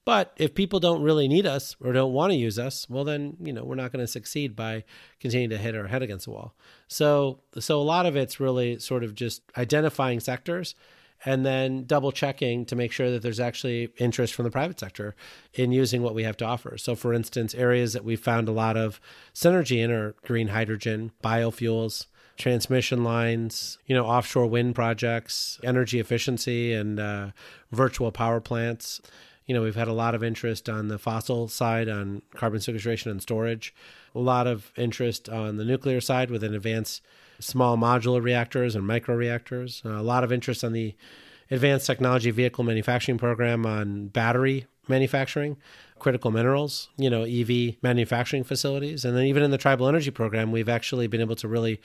But 0.09 0.33
if 0.37 0.55
people 0.55 0.79
don't 0.79 1.03
really 1.03 1.27
need 1.27 1.45
us 1.45 1.75
or 1.79 1.93
don't 1.93 2.13
want 2.13 2.31
to 2.31 2.35
use 2.35 2.57
us, 2.57 2.89
well, 2.89 3.03
then 3.03 3.37
you 3.39 3.53
know 3.53 3.63
we're 3.63 3.75
not 3.75 3.91
going 3.91 4.03
to 4.03 4.11
succeed 4.11 4.55
by 4.55 4.83
continuing 5.19 5.51
to 5.51 5.57
hit 5.59 5.75
our 5.75 5.85
head 5.85 6.01
against 6.01 6.25
the 6.25 6.31
wall. 6.31 6.55
So, 6.87 7.41
so 7.59 7.79
a 7.79 7.83
lot 7.83 8.07
of 8.07 8.15
it's 8.15 8.39
really 8.39 8.79
sort 8.79 9.03
of 9.03 9.13
just 9.13 9.43
identifying 9.55 10.19
sectors 10.19 10.73
and 11.25 11.45
then 11.45 11.83
double 11.83 12.11
checking 12.11 12.65
to 12.65 12.75
make 12.75 12.91
sure 12.91 13.11
that 13.11 13.21
there's 13.21 13.39
actually 13.39 13.89
interest 13.97 14.33
from 14.33 14.45
the 14.45 14.49
private 14.49 14.79
sector 14.79 15.13
in 15.53 15.71
using 15.71 16.01
what 16.01 16.15
we 16.15 16.23
have 16.23 16.37
to 16.37 16.45
offer. 16.45 16.75
So, 16.79 16.95
for 16.95 17.13
instance, 17.13 17.53
areas 17.53 17.93
that 17.93 18.03
we 18.03 18.15
found 18.15 18.49
a 18.49 18.51
lot 18.51 18.77
of 18.77 18.99
synergy 19.35 19.77
in 19.77 19.91
are 19.91 20.15
green 20.25 20.47
hydrogen, 20.47 21.11
biofuels, 21.23 22.07
transmission 22.35 23.03
lines, 23.03 23.77
you 23.85 23.93
know, 23.93 24.07
offshore 24.07 24.47
wind 24.47 24.73
projects, 24.73 25.59
energy 25.63 25.99
efficiency, 25.99 26.73
and 26.73 26.99
uh, 26.99 27.27
virtual 27.71 28.11
power 28.11 28.39
plants. 28.39 29.01
You 29.49 29.55
know, 29.55 29.63
we've 29.63 29.75
had 29.75 29.87
a 29.87 29.93
lot 29.93 30.13
of 30.13 30.23
interest 30.23 30.69
on 30.69 30.89
the 30.89 30.99
fossil 30.99 31.47
side 31.47 31.89
on 31.89 32.21
carbon 32.35 32.59
sequestration 32.59 33.09
and 33.09 33.19
storage, 33.19 33.73
a 34.13 34.19
lot 34.19 34.45
of 34.45 34.71
interest 34.77 35.27
on 35.27 35.57
the 35.57 35.65
nuclear 35.65 35.99
side 36.01 36.29
with 36.29 36.43
an 36.43 36.53
advanced 36.53 37.01
small 37.39 37.75
modular 37.75 38.21
reactors 38.21 38.75
and 38.75 38.85
micro 38.85 39.15
reactors. 39.15 39.81
Uh, 39.83 39.93
a 39.93 40.03
lot 40.03 40.23
of 40.23 40.31
interest 40.31 40.63
on 40.63 40.71
the 40.73 40.93
Advanced 41.49 41.87
Technology 41.87 42.29
Vehicle 42.29 42.63
Manufacturing 42.63 43.17
Program 43.17 43.65
on 43.65 44.09
battery 44.09 44.67
manufacturing, 44.87 45.57
critical 45.97 46.29
minerals, 46.29 46.89
you 46.95 47.09
know, 47.09 47.23
EV 47.23 47.77
manufacturing 47.81 48.43
facilities. 48.43 49.03
And 49.03 49.17
then 49.17 49.25
even 49.25 49.41
in 49.41 49.49
the 49.49 49.57
Tribal 49.57 49.87
Energy 49.87 50.11
Program, 50.11 50.51
we've 50.51 50.69
actually 50.69 51.07
been 51.07 51.21
able 51.21 51.35
to 51.37 51.47
really 51.47 51.81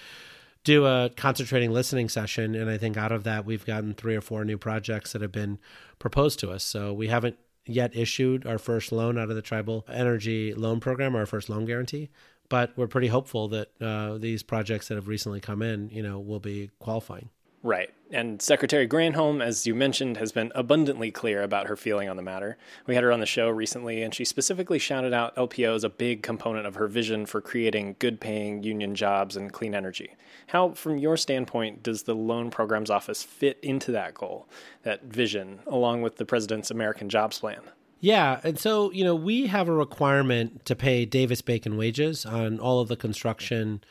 do 0.64 0.84
a 0.84 1.10
concentrating 1.16 1.72
listening 1.72 2.10
session. 2.10 2.54
And 2.54 2.68
I 2.68 2.76
think 2.76 2.98
out 2.98 3.12
of 3.12 3.24
that, 3.24 3.46
we've 3.46 3.64
gotten 3.64 3.94
three 3.94 4.16
or 4.16 4.20
four 4.20 4.44
new 4.44 4.58
projects 4.58 5.12
that 5.12 5.22
have 5.22 5.32
been 5.32 5.58
proposed 5.98 6.38
to 6.40 6.50
us. 6.50 6.62
So 6.62 6.92
we 6.92 7.08
haven't 7.08 7.38
yet 7.66 7.96
issued 7.96 8.46
our 8.46 8.58
first 8.58 8.92
loan 8.92 9.18
out 9.18 9.30
of 9.30 9.36
the 9.36 9.42
Tribal 9.42 9.84
Energy 9.88 10.54
Loan 10.54 10.80
Program, 10.80 11.16
our 11.16 11.26
first 11.26 11.48
loan 11.48 11.64
guarantee 11.64 12.10
but 12.48 12.72
we're 12.76 12.86
pretty 12.86 13.08
hopeful 13.08 13.48
that 13.48 13.70
uh, 13.80 14.18
these 14.18 14.42
projects 14.42 14.88
that 14.88 14.96
have 14.96 15.08
recently 15.08 15.40
come 15.40 15.62
in, 15.62 15.88
you 15.90 16.02
know, 16.02 16.20
will 16.20 16.40
be 16.40 16.70
qualifying. 16.78 17.30
Right. 17.64 17.94
And 18.10 18.42
Secretary 18.42 18.86
Granholm, 18.86 19.42
as 19.42 19.66
you 19.66 19.74
mentioned, 19.74 20.18
has 20.18 20.32
been 20.32 20.52
abundantly 20.54 21.10
clear 21.10 21.42
about 21.42 21.66
her 21.66 21.76
feeling 21.76 22.10
on 22.10 22.16
the 22.16 22.22
matter. 22.22 22.58
We 22.86 22.94
had 22.94 23.02
her 23.02 23.10
on 23.10 23.20
the 23.20 23.26
show 23.26 23.48
recently, 23.48 24.02
and 24.02 24.14
she 24.14 24.26
specifically 24.26 24.78
shouted 24.78 25.14
out 25.14 25.34
LPO 25.34 25.74
as 25.74 25.82
a 25.82 25.88
big 25.88 26.22
component 26.22 26.66
of 26.66 26.74
her 26.74 26.88
vision 26.88 27.24
for 27.24 27.40
creating 27.40 27.96
good 27.98 28.20
paying 28.20 28.62
union 28.62 28.94
jobs 28.94 29.34
and 29.34 29.50
clean 29.50 29.74
energy. 29.74 30.14
How, 30.48 30.72
from 30.72 30.98
your 30.98 31.16
standpoint, 31.16 31.82
does 31.82 32.02
the 32.02 32.14
Loan 32.14 32.50
Programs 32.50 32.90
Office 32.90 33.22
fit 33.22 33.58
into 33.62 33.90
that 33.92 34.12
goal, 34.12 34.46
that 34.82 35.04
vision, 35.04 35.60
along 35.66 36.02
with 36.02 36.16
the 36.16 36.26
President's 36.26 36.70
American 36.70 37.08
Jobs 37.08 37.38
Plan? 37.38 37.62
Yeah, 37.98 38.40
and 38.44 38.58
so 38.58 38.92
you 38.92 39.04
know 39.04 39.14
we 39.14 39.46
have 39.46 39.70
a 39.70 39.72
requirement 39.72 40.66
to 40.66 40.76
pay 40.76 41.06
Davis 41.06 41.40
Bacon 41.40 41.78
wages 41.78 42.26
on 42.26 42.60
all 42.60 42.80
of 42.80 42.88
the 42.88 42.96
construction 42.96 43.82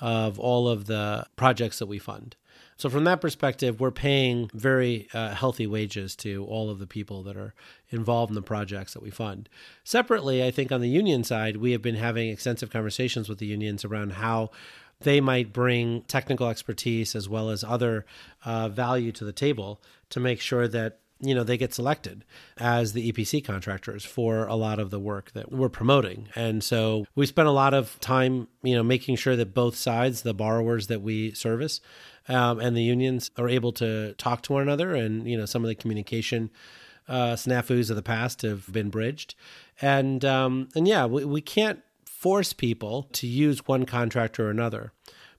of 0.00 0.40
all 0.40 0.66
of 0.66 0.86
the 0.86 1.26
projects 1.36 1.78
that 1.78 1.86
we 1.86 2.00
fund. 2.00 2.34
So 2.80 2.88
from 2.88 3.04
that 3.04 3.20
perspective, 3.20 3.78
we're 3.78 3.90
paying 3.90 4.50
very 4.54 5.06
uh, 5.12 5.34
healthy 5.34 5.66
wages 5.66 6.16
to 6.16 6.46
all 6.46 6.70
of 6.70 6.78
the 6.78 6.86
people 6.86 7.22
that 7.24 7.36
are 7.36 7.52
involved 7.90 8.30
in 8.30 8.34
the 8.34 8.40
projects 8.40 8.94
that 8.94 9.02
we 9.02 9.10
fund. 9.10 9.50
Separately, 9.84 10.42
I 10.42 10.50
think 10.50 10.72
on 10.72 10.80
the 10.80 10.88
union 10.88 11.22
side, 11.22 11.58
we 11.58 11.72
have 11.72 11.82
been 11.82 11.96
having 11.96 12.30
extensive 12.30 12.70
conversations 12.70 13.28
with 13.28 13.36
the 13.36 13.44
unions 13.44 13.84
around 13.84 14.12
how 14.12 14.48
they 15.00 15.20
might 15.20 15.52
bring 15.52 16.04
technical 16.08 16.48
expertise 16.48 17.14
as 17.14 17.28
well 17.28 17.50
as 17.50 17.62
other 17.62 18.06
uh, 18.46 18.70
value 18.70 19.12
to 19.12 19.26
the 19.26 19.32
table 19.34 19.82
to 20.08 20.18
make 20.18 20.40
sure 20.40 20.66
that 20.66 21.00
you 21.22 21.34
know 21.34 21.44
they 21.44 21.58
get 21.58 21.74
selected 21.74 22.24
as 22.56 22.94
the 22.94 23.12
EPC 23.12 23.44
contractors 23.44 24.06
for 24.06 24.46
a 24.46 24.54
lot 24.54 24.78
of 24.78 24.90
the 24.90 24.98
work 24.98 25.32
that 25.32 25.52
we're 25.52 25.68
promoting. 25.68 26.28
And 26.34 26.64
so 26.64 27.04
we 27.14 27.26
spent 27.26 27.46
a 27.46 27.52
lot 27.52 27.74
of 27.74 28.00
time, 28.00 28.48
you 28.62 28.74
know, 28.74 28.82
making 28.82 29.16
sure 29.16 29.36
that 29.36 29.52
both 29.52 29.76
sides, 29.76 30.22
the 30.22 30.32
borrowers 30.34 30.86
that 30.86 31.02
we 31.02 31.32
service, 31.32 31.82
um, 32.30 32.60
and 32.60 32.76
the 32.76 32.82
unions 32.82 33.30
are 33.36 33.48
able 33.48 33.72
to 33.72 34.14
talk 34.14 34.42
to 34.42 34.52
one 34.52 34.62
another, 34.62 34.94
and 34.94 35.28
you 35.28 35.36
know, 35.36 35.46
some 35.46 35.64
of 35.64 35.68
the 35.68 35.74
communication 35.74 36.50
uh, 37.08 37.34
snafus 37.34 37.90
of 37.90 37.96
the 37.96 38.02
past 38.02 38.42
have 38.42 38.72
been 38.72 38.88
bridged. 38.88 39.34
And 39.82 40.24
um, 40.24 40.68
and 40.76 40.86
yeah, 40.86 41.06
we, 41.06 41.24
we 41.24 41.40
can't 41.40 41.80
force 42.04 42.52
people 42.52 43.08
to 43.12 43.26
use 43.26 43.66
one 43.66 43.84
contractor 43.84 44.46
or 44.46 44.50
another, 44.50 44.92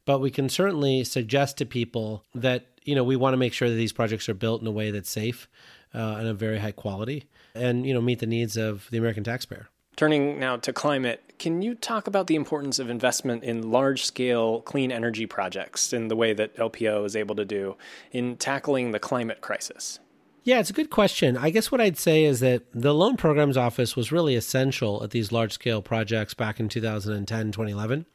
but 0.05 0.19
we 0.19 0.29
can 0.29 0.49
certainly 0.49 1.05
suggest 1.05 1.57
to 1.59 1.65
people 1.65 2.25
that 2.35 2.67
you 2.83 2.93
know 2.93 3.05
we 3.05 3.15
want 3.15 3.33
to 3.33 3.37
make 3.37 3.53
sure 3.53 3.69
that 3.69 3.75
these 3.75 3.93
projects 3.93 4.27
are 4.27 4.33
built 4.33 4.61
in 4.61 4.67
a 4.67 4.71
way 4.71 4.91
that's 4.91 5.09
safe 5.09 5.47
uh, 5.95 6.17
and 6.19 6.27
of 6.27 6.37
very 6.37 6.59
high 6.59 6.73
quality, 6.73 7.23
and 7.55 7.85
you 7.85 7.93
know 7.93 8.01
meet 8.01 8.19
the 8.19 8.27
needs 8.27 8.57
of 8.57 8.87
the 8.91 8.97
American 8.97 9.23
taxpayer. 9.23 9.69
Turning 10.01 10.39
now 10.39 10.57
to 10.57 10.73
climate, 10.73 11.21
can 11.37 11.61
you 11.61 11.75
talk 11.75 12.07
about 12.07 12.25
the 12.25 12.33
importance 12.33 12.79
of 12.79 12.89
investment 12.89 13.43
in 13.43 13.69
large 13.69 14.03
scale 14.03 14.61
clean 14.61 14.91
energy 14.91 15.27
projects 15.27 15.93
in 15.93 16.07
the 16.07 16.15
way 16.15 16.33
that 16.33 16.55
LPO 16.55 17.05
is 17.05 17.15
able 17.15 17.35
to 17.35 17.45
do 17.45 17.77
in 18.11 18.35
tackling 18.35 18.93
the 18.93 18.99
climate 18.99 19.41
crisis? 19.41 19.99
Yeah, 20.43 20.59
it's 20.59 20.71
a 20.71 20.73
good 20.73 20.89
question. 20.89 21.37
I 21.37 21.51
guess 21.51 21.71
what 21.71 21.81
I'd 21.81 21.99
say 21.99 22.23
is 22.23 22.39
that 22.39 22.63
the 22.73 22.95
Loan 22.95 23.15
Programs 23.15 23.57
Office 23.57 23.95
was 23.95 24.11
really 24.11 24.35
essential 24.35 25.03
at 25.03 25.11
these 25.11 25.31
large 25.31 25.51
scale 25.51 25.83
projects 25.83 26.33
back 26.33 26.59
in 26.59 26.67
2010, 26.67 27.51
2011. 27.51 28.07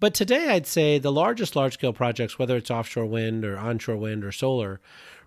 But 0.00 0.14
today, 0.14 0.48
I'd 0.48 0.66
say 0.66 0.98
the 0.98 1.12
largest 1.12 1.56
large 1.56 1.74
scale 1.74 1.92
projects, 1.92 2.38
whether 2.38 2.56
it's 2.56 2.70
offshore 2.70 3.04
wind 3.04 3.44
or 3.44 3.58
onshore 3.58 3.98
wind 3.98 4.24
or 4.24 4.32
solar, 4.32 4.80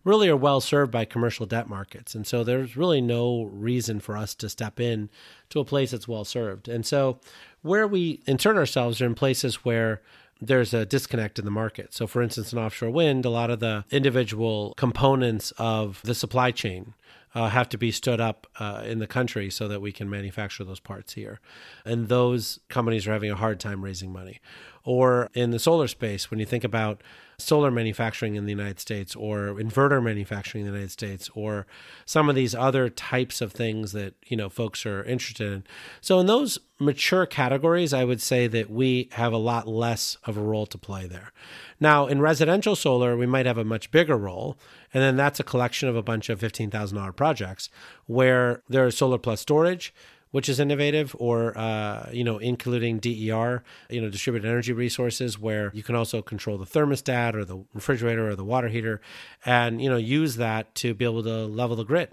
really 0.03 0.29
are 0.29 0.38
well 0.38 0.62
served 0.62 0.91
by 0.91 1.05
commercial 1.05 1.45
debt 1.45 1.69
markets. 1.69 2.15
And 2.15 2.25
so 2.25 2.43
there's 2.43 2.75
really 2.75 3.01
no 3.01 3.43
reason 3.43 4.00
for 4.00 4.17
us 4.17 4.33
to 4.36 4.50
step 4.50 4.79
in 4.79 5.10
to 5.50 5.60
a 5.60 5.65
place 5.65 5.91
that's 5.91 6.07
well 6.07 6.25
served. 6.25 6.67
And 6.67 6.86
so 6.88 7.19
where 7.62 7.86
we 7.86 8.24
insert 8.25 8.57
ourselves 8.57 9.00
are 9.00 9.05
in 9.05 9.13
places 9.13 9.63
where 9.63 10.01
there's 10.41 10.74
a 10.74 10.86
disconnect 10.86 11.38
in 11.38 11.45
the 11.45 11.51
market. 11.51 11.93
So, 11.93 12.07
for 12.07 12.21
instance, 12.21 12.51
in 12.51 12.60
offshore 12.60 12.89
wind, 12.89 13.25
a 13.25 13.29
lot 13.29 13.51
of 13.51 13.60
the 13.60 13.86
individual 13.91 14.74
components 14.75 15.51
of 15.57 16.01
the 16.03 16.15
supply 16.15 16.51
chain 16.51 16.95
uh, 17.33 17.48
have 17.50 17.69
to 17.69 17.77
be 17.77 17.91
stood 17.91 18.19
up 18.19 18.48
uh, 18.60 18.83
in 18.86 19.00
the 19.00 19.07
country 19.07 19.50
so 19.50 19.67
that 19.67 19.81
we 19.81 19.91
can 19.91 20.10
manufacture 20.10 20.63
those 20.63 20.79
parts 20.79 21.13
here. 21.13 21.39
And 21.86 22.10
those 22.10 22.60
companies 22.69 23.07
are 23.07 23.13
having 23.13 23.31
a 23.31 23.36
hard 23.36 23.60
time 23.60 23.83
raising 23.86 24.12
money. 24.12 24.39
Or 24.83 25.29
in 25.33 25.51
the 25.51 25.59
solar 25.59 25.88
space, 25.88 26.31
when 26.31 26.39
you 26.39 26.45
think 26.45 26.63
about 26.63 27.01
solar 27.38 27.71
manufacturing 27.71 28.35
in 28.35 28.45
the 28.45 28.51
United 28.51 28.79
States 28.79 29.15
or 29.15 29.55
inverter 29.55 30.01
manufacturing 30.01 30.65
in 30.65 30.71
the 30.71 30.77
United 30.77 30.91
States 30.91 31.29
or 31.33 31.65
some 32.05 32.29
of 32.29 32.35
these 32.35 32.53
other 32.53 32.89
types 32.89 33.41
of 33.41 33.51
things 33.51 33.91
that, 33.91 34.13
you 34.27 34.38
know, 34.38 34.50
folks 34.50 34.85
are 34.85 35.03
interested 35.03 35.51
in. 35.51 35.63
So 36.01 36.19
in 36.19 36.27
those 36.27 36.59
mature 36.79 37.25
categories, 37.25 37.93
I 37.93 38.03
would 38.03 38.21
say 38.21 38.47
that 38.47 38.69
we 38.69 39.09
have 39.13 39.33
a 39.33 39.38
lot 39.38 39.67
less 39.67 40.17
of 40.25 40.38
a 40.38 40.41
role 40.41 40.65
to 40.67 40.77
play 40.77 41.07
there. 41.07 41.31
Now, 41.79 42.07
in 42.07 42.21
residential 42.21 42.75
solar, 42.75 43.17
we 43.17 43.25
might 43.25 43.45
have 43.45 43.57
a 43.57 43.63
much 43.63 43.91
bigger 43.91 44.17
role, 44.17 44.57
and 44.93 45.01
then 45.01 45.15
that's 45.15 45.39
a 45.39 45.43
collection 45.43 45.89
of 45.89 45.95
a 45.95 46.03
bunch 46.03 46.29
of 46.29 46.39
$15,000 46.39 47.15
projects 47.15 47.69
where 48.05 48.61
there 48.69 48.85
is 48.85 48.97
solar 48.97 49.17
plus 49.17 49.41
storage, 49.41 49.93
which 50.31 50.50
is 50.50 50.59
innovative, 50.59 51.15
or 51.19 51.57
uh, 51.57 52.09
you 52.11 52.23
know, 52.23 52.38
including 52.38 53.00
DER, 53.00 53.63
you 53.89 54.01
know, 54.01 54.09
distributed 54.09 54.47
energy 54.47 54.73
resources, 54.73 55.38
where 55.38 55.71
you 55.73 55.83
can 55.83 55.95
also 55.95 56.21
control 56.21 56.57
the 56.57 56.65
thermostat 56.65 57.35
or 57.35 57.45
the 57.45 57.63
refrigerator 57.73 58.29
or 58.29 58.35
the 58.35 58.45
water 58.45 58.69
heater, 58.69 59.01
and 59.45 59.81
you 59.81 59.89
know, 59.89 59.97
use 59.97 60.35
that 60.38 60.73
to 60.75 60.93
be 60.93 61.05
able 61.05 61.23
to 61.23 61.45
level 61.45 61.75
the 61.75 61.83
grid, 61.83 62.09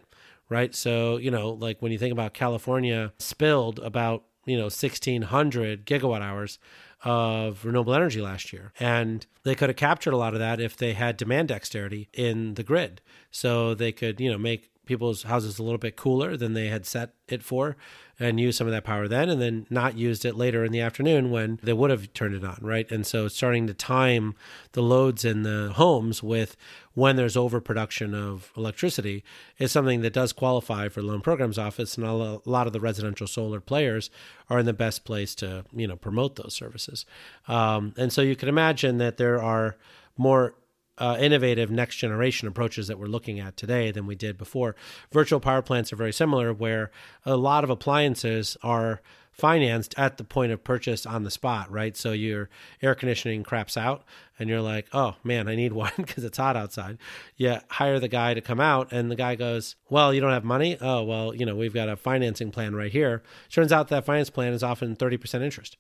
right? 0.49 0.75
So 0.75 1.17
you 1.17 1.31
know, 1.31 1.51
like 1.51 1.81
when 1.81 1.93
you 1.93 1.99
think 1.99 2.13
about 2.13 2.35
California, 2.35 3.13
spilled 3.19 3.79
about 3.79 4.25
you 4.45 4.57
know 4.57 4.65
1600 4.65 5.87
gigawatt 5.87 6.23
hours 6.23 6.59
of 7.05 7.65
renewable 7.65 7.95
energy 7.95 8.21
last 8.21 8.53
year. 8.53 8.73
And 8.81 9.27
they 9.45 9.55
could 9.55 9.69
have 9.69 9.77
captured 9.77 10.13
a 10.13 10.17
lot 10.17 10.35
of 10.35 10.41
that 10.41 10.61
if 10.61 10.77
they 10.77 10.95
had 10.95 11.17
demand 11.17 11.49
dexterity 11.49 12.09
in 12.13 12.55
the 12.55 12.63
grid. 12.63 13.01
So 13.31 13.75
they 13.75 13.93
could, 13.93 14.21
you 14.21 14.31
know, 14.31 14.39
make 14.39 14.71
people's 14.89 15.23
houses 15.25 15.59
a 15.59 15.63
little 15.63 15.79
bit 15.79 15.95
cooler 15.95 16.37
than 16.37 16.55
they 16.55 16.69
had 16.69 16.87
set 16.87 17.13
it 17.29 17.43
for 17.43 17.77
and 18.19 18.41
use 18.41 18.57
some 18.57 18.67
of 18.67 18.73
that 18.73 18.83
power 18.83 19.07
then 19.07 19.29
and 19.29 19.41
then 19.41 19.67
not 19.71 19.97
used 19.97 20.25
it 20.25 20.35
later 20.35 20.65
in 20.65 20.73
the 20.73 20.81
afternoon 20.81 21.31
when 21.31 21.61
they 21.63 21.75
would 21.75 21.91
have 21.91 22.13
turned 22.15 22.35
it 22.35 22.43
on 22.43 22.59
right? 22.63 22.91
And 22.91 23.07
so 23.07 23.29
starting 23.29 23.67
to 23.67 23.75
time 23.75 24.35
the 24.73 24.83
loads 24.83 25.25
in 25.25 25.43
the 25.43 25.73
homes 25.77 26.23
with 26.23 26.57
when 26.95 27.17
there's 27.17 27.37
overproduction 27.37 28.15
of 28.15 28.51
electricity 28.57 29.23
is 29.59 29.71
something 29.71 30.01
that 30.01 30.15
does 30.15 30.33
qualify 30.33 30.89
for 30.89 31.03
loan 31.03 31.21
programs 31.21 31.59
office 31.59 31.97
and 31.97 32.07
a 32.07 32.41
lot 32.45 32.67
of 32.67 32.73
the 32.73 32.81
residential 32.81 33.27
solar 33.27 33.61
players 33.61 34.11
are 34.49 34.59
in 34.59 34.67
the 34.67 34.73
best 34.73 35.05
place 35.05 35.35
to 35.37 35.65
you 35.73 35.87
know 35.87 35.97
promote 35.97 36.37
those 36.37 36.55
services. 36.55 37.05
Um, 37.47 37.95
and 37.97 38.13
so 38.13 38.23
you 38.23 38.35
can 38.35 38.49
imagine 38.49 38.99
that 38.99 39.19
there 39.19 39.41
are 39.41 39.77
more 40.17 40.55
uh, 40.99 41.17
innovative 41.19 41.71
next 41.71 41.97
generation 41.97 42.49
approaches 42.49 42.89
that 42.89 42.99
we're 42.99 43.07
looking 43.07 43.41
at 43.41 43.57
today 43.57 43.91
than 43.91 44.07
we 44.07 44.15
did 44.15 44.37
before. 44.37 44.77
Virtual 45.13 45.41
power 45.41 45.63
plants 45.63 45.93
are 45.93 45.97
very 45.97 46.13
similar, 46.13 46.53
where 46.53 46.91
a 47.25 47.37
lot 47.37 47.65
of 47.65 47.71
appliances 47.71 48.57
are 48.63 49.01
financed 49.39 49.95
at 49.97 50.17
the 50.17 50.25
point 50.25 50.51
of 50.51 50.65
purchase 50.65 51.07
on 51.07 51.23
the 51.23 51.31
spot, 51.31 51.71
right? 51.71 51.97
So 51.97 52.11
your 52.11 52.51
air 52.83 52.97
conditioning 52.97 53.45
craps 53.45 53.77
out 53.77 54.03
and 54.37 54.49
you're 54.49 54.61
like, 54.61 54.89
oh 54.93 55.15
man, 55.23 55.47
I 55.49 55.55
need 55.55 55.73
one 55.75 55.93
because 55.97 56.25
it's 56.25 56.39
hot 56.39 56.57
outside. 56.57 56.99
You 57.37 57.59
hire 57.71 58.01
the 58.01 58.09
guy 58.09 58.35
to 58.35 58.41
come 58.41 58.61
out 58.61 58.89
and 58.91 59.11
the 59.11 59.17
guy 59.17 59.37
goes, 59.37 59.77
well, 59.89 60.13
you 60.13 60.21
don't 60.21 60.33
have 60.33 60.45
money? 60.45 60.77
Oh, 60.81 61.05
well, 61.05 61.35
you 61.35 61.47
know, 61.47 61.55
we've 61.55 61.73
got 61.73 61.89
a 61.89 61.97
financing 61.97 62.51
plan 62.51 62.75
right 62.75 62.91
here. 62.91 63.23
Turns 63.49 63.71
out 63.71 63.89
that 63.89 64.05
finance 64.05 64.29
plan 64.29 64.53
is 64.53 64.65
often 64.65 64.97
30% 64.97 65.41
interest. 65.43 65.77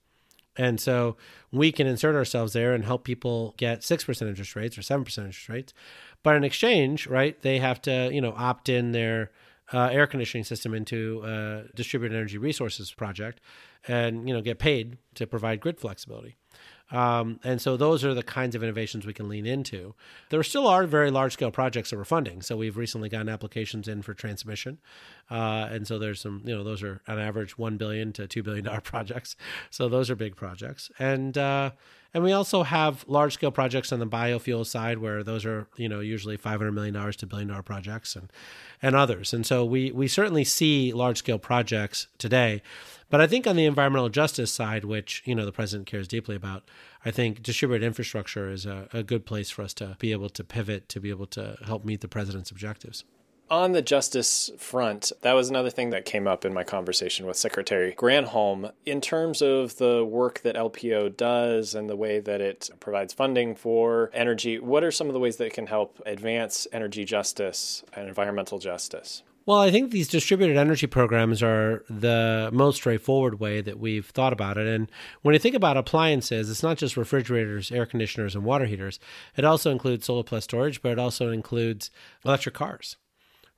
And 0.59 0.81
so 0.81 1.17
we 1.53 1.71
can 1.71 1.87
insert 1.87 2.17
ourselves 2.17 2.53
there 2.53 2.75
and 2.75 2.85
help 2.85 3.05
people 3.05 3.55
get 3.57 3.81
6% 3.81 4.29
interest 4.29 4.57
rates 4.57 4.77
or 4.77 4.83
7% 4.83 4.99
interest 4.99 5.49
rates. 5.49 5.73
But 6.25 6.35
in 6.35 6.45
exchange, 6.45 7.07
right, 7.07 7.41
they 7.41 7.59
have 7.61 7.81
to, 7.83 8.11
you 8.13 8.21
know, 8.21 8.35
opt 8.37 8.69
in 8.69 8.91
their 8.91 9.31
uh, 9.73 9.89
air 9.93 10.07
conditioning 10.07 10.45
system 10.45 10.75
into 10.75 11.23
a 11.25 11.65
distributed 11.75 12.17
energy 12.17 12.39
resources 12.39 12.93
project 12.93 13.41
and, 13.87 14.29
you 14.29 14.35
know, 14.35 14.43
get 14.43 14.59
paid 14.59 14.99
to 15.15 15.27
provide 15.27 15.61
grid 15.61 15.79
flexibility. 15.79 16.37
Um, 16.91 17.39
and 17.45 17.61
so 17.61 17.77
those 17.77 18.05
are 18.05 18.15
the 18.15 18.23
kinds 18.23 18.55
of 18.55 18.63
innovations 18.63 19.07
we 19.07 19.13
can 19.13 19.29
lean 19.29 19.47
into. 19.47 19.95
There 20.31 20.43
still 20.43 20.67
are 20.67 20.87
very 20.87 21.11
large 21.11 21.35
scale 21.35 21.51
projects 21.51 21.91
that 21.91 21.97
we're 21.97 22.05
funding. 22.05 22.41
So 22.41 22.57
we've 22.57 22.77
recently 22.77 23.09
gotten 23.09 23.29
applications 23.29 23.89
in 23.89 24.03
for 24.03 24.15
transmission. 24.15 24.79
Uh, 25.31 25.69
and 25.71 25.87
so 25.87 25.99
there's 25.99 26.21
some, 26.21 26.43
you 26.45 26.55
know, 26.55 26.65
those 26.65 26.83
are 26.83 27.01
on 27.07 27.19
average 27.19 27.59
1 27.59 27.77
billion 27.77 28.13
to 28.15 28.27
$2 28.27 28.43
billion 28.43 28.65
projects. 28.83 29.37
So 29.71 29.89
those 29.89 30.11
are 30.11 30.17
big 30.17 30.37
projects. 30.37 30.91
And, 30.99 31.37
uh, 31.37 31.73
and 32.15 32.25
we 32.25 32.33
also 32.33 32.63
have 32.63 33.05
large 33.07 33.35
scale 33.35 33.51
projects 33.51 33.93
on 33.93 33.99
the 33.99 34.07
biofuel 34.07 34.65
side 34.65 34.99
where 34.99 35.23
those 35.23 35.45
are, 35.45 35.67
you 35.77 35.89
know, 35.89 36.01
usually 36.01 36.39
$500 36.39 36.73
million 36.73 36.95
to 37.13 37.27
billion 37.27 37.49
dollar 37.49 37.63
projects 37.63 38.17
and, 38.17 38.33
and 38.81 38.97
others. 38.97 39.35
And 39.35 39.45
so 39.45 39.65
we, 39.65 39.91
we 39.93 40.09
certainly 40.09 40.45
see 40.45 40.93
large 40.93 41.19
scale 41.19 41.39
projects 41.39 42.07
today. 42.17 42.63
But 43.11 43.21
I 43.21 43.27
think 43.27 43.47
on 43.47 43.57
the 43.57 43.65
environmental 43.65 44.09
justice 44.11 44.53
side, 44.53 44.85
which 44.85 45.23
you 45.25 45.35
know 45.35 45.47
the 45.47 45.53
president 45.53 45.87
cares 45.87 46.07
deeply 46.07 46.37
about, 46.37 46.69
I 47.05 47.11
think 47.11 47.43
distributed 47.43 47.87
infrastructure 47.87 48.51
is 48.51 48.67
a, 48.67 48.89
a 48.93 49.03
good 49.03 49.25
place 49.25 49.49
for 49.49 49.63
us 49.63 49.73
to 49.75 49.97
be 49.99 50.13
able 50.13 50.29
to 50.31 50.45
pivot 50.45 50.89
to 50.91 51.01
be 51.01 51.11
able 51.11 51.27
to 51.29 51.57
help 51.65 51.85
meet 51.85 52.03
the 52.03 52.09
president's 52.09 52.51
objectives. 52.51 53.05
On 53.51 53.73
the 53.73 53.81
justice 53.81 54.51
front, 54.59 55.11
that 55.23 55.33
was 55.33 55.49
another 55.49 55.71
thing 55.71 55.89
that 55.91 56.05
came 56.05 56.29
up 56.29 56.45
in 56.45 56.53
my 56.53 56.65
conversation 56.65 57.25
with 57.25 57.39
Secretary 57.39 57.95
Granholm. 57.97 58.73
In 58.85 59.01
terms 59.01 59.41
of 59.41 59.79
the 59.79 60.05
work 60.05 60.41
that 60.43 60.55
LPO 60.55 61.17
does 61.17 61.75
and 61.75 61.89
the 61.89 61.97
way 61.97 62.21
that 62.21 62.43
it 62.43 62.69
provides 62.79 63.15
funding 63.15 63.55
for 63.55 64.11
energy, 64.13 64.59
what 64.59 64.85
are 64.85 64.91
some 64.91 65.07
of 65.07 65.15
the 65.15 65.19
ways 65.19 65.39
that 65.39 65.47
it 65.47 65.55
can 65.55 65.67
help 65.67 65.99
advance 66.05 66.67
energy 66.73 67.07
justice 67.07 67.83
and 67.95 68.07
environmental 68.07 68.59
justice? 68.59 69.23
Well, 69.47 69.61
I 69.61 69.71
think 69.71 69.93
these 69.93 70.09
distributed 70.09 70.59
energy 70.59 70.87
programs 70.87 71.43
are 71.43 71.85
the 71.89 72.51
most 72.53 72.77
straightforward 72.77 73.41
way 73.41 73.63
that 73.63 73.79
we've 73.79 74.05
thought 74.05 74.35
about 74.35 74.59
it. 74.59 74.67
And 74.67 74.91
when 75.23 75.33
you 75.33 75.39
think 75.39 75.55
about 75.55 75.79
appliances, 75.79 76.51
it's 76.51 76.63
not 76.63 76.77
just 76.77 76.99
refrigerators, 76.99 77.73
air 77.73 77.87
conditioners, 77.87 78.35
and 78.35 78.45
water 78.45 78.67
heaters. 78.67 79.01
It 79.39 79.47
also 79.47 79.71
includes 79.71 80.05
solar 80.05 80.23
plus 80.23 80.45
storage, 80.45 80.83
but 80.83 80.93
it 80.93 80.99
also 80.99 81.31
includes 81.31 81.91
electric 82.27 82.55
cars 82.55 82.99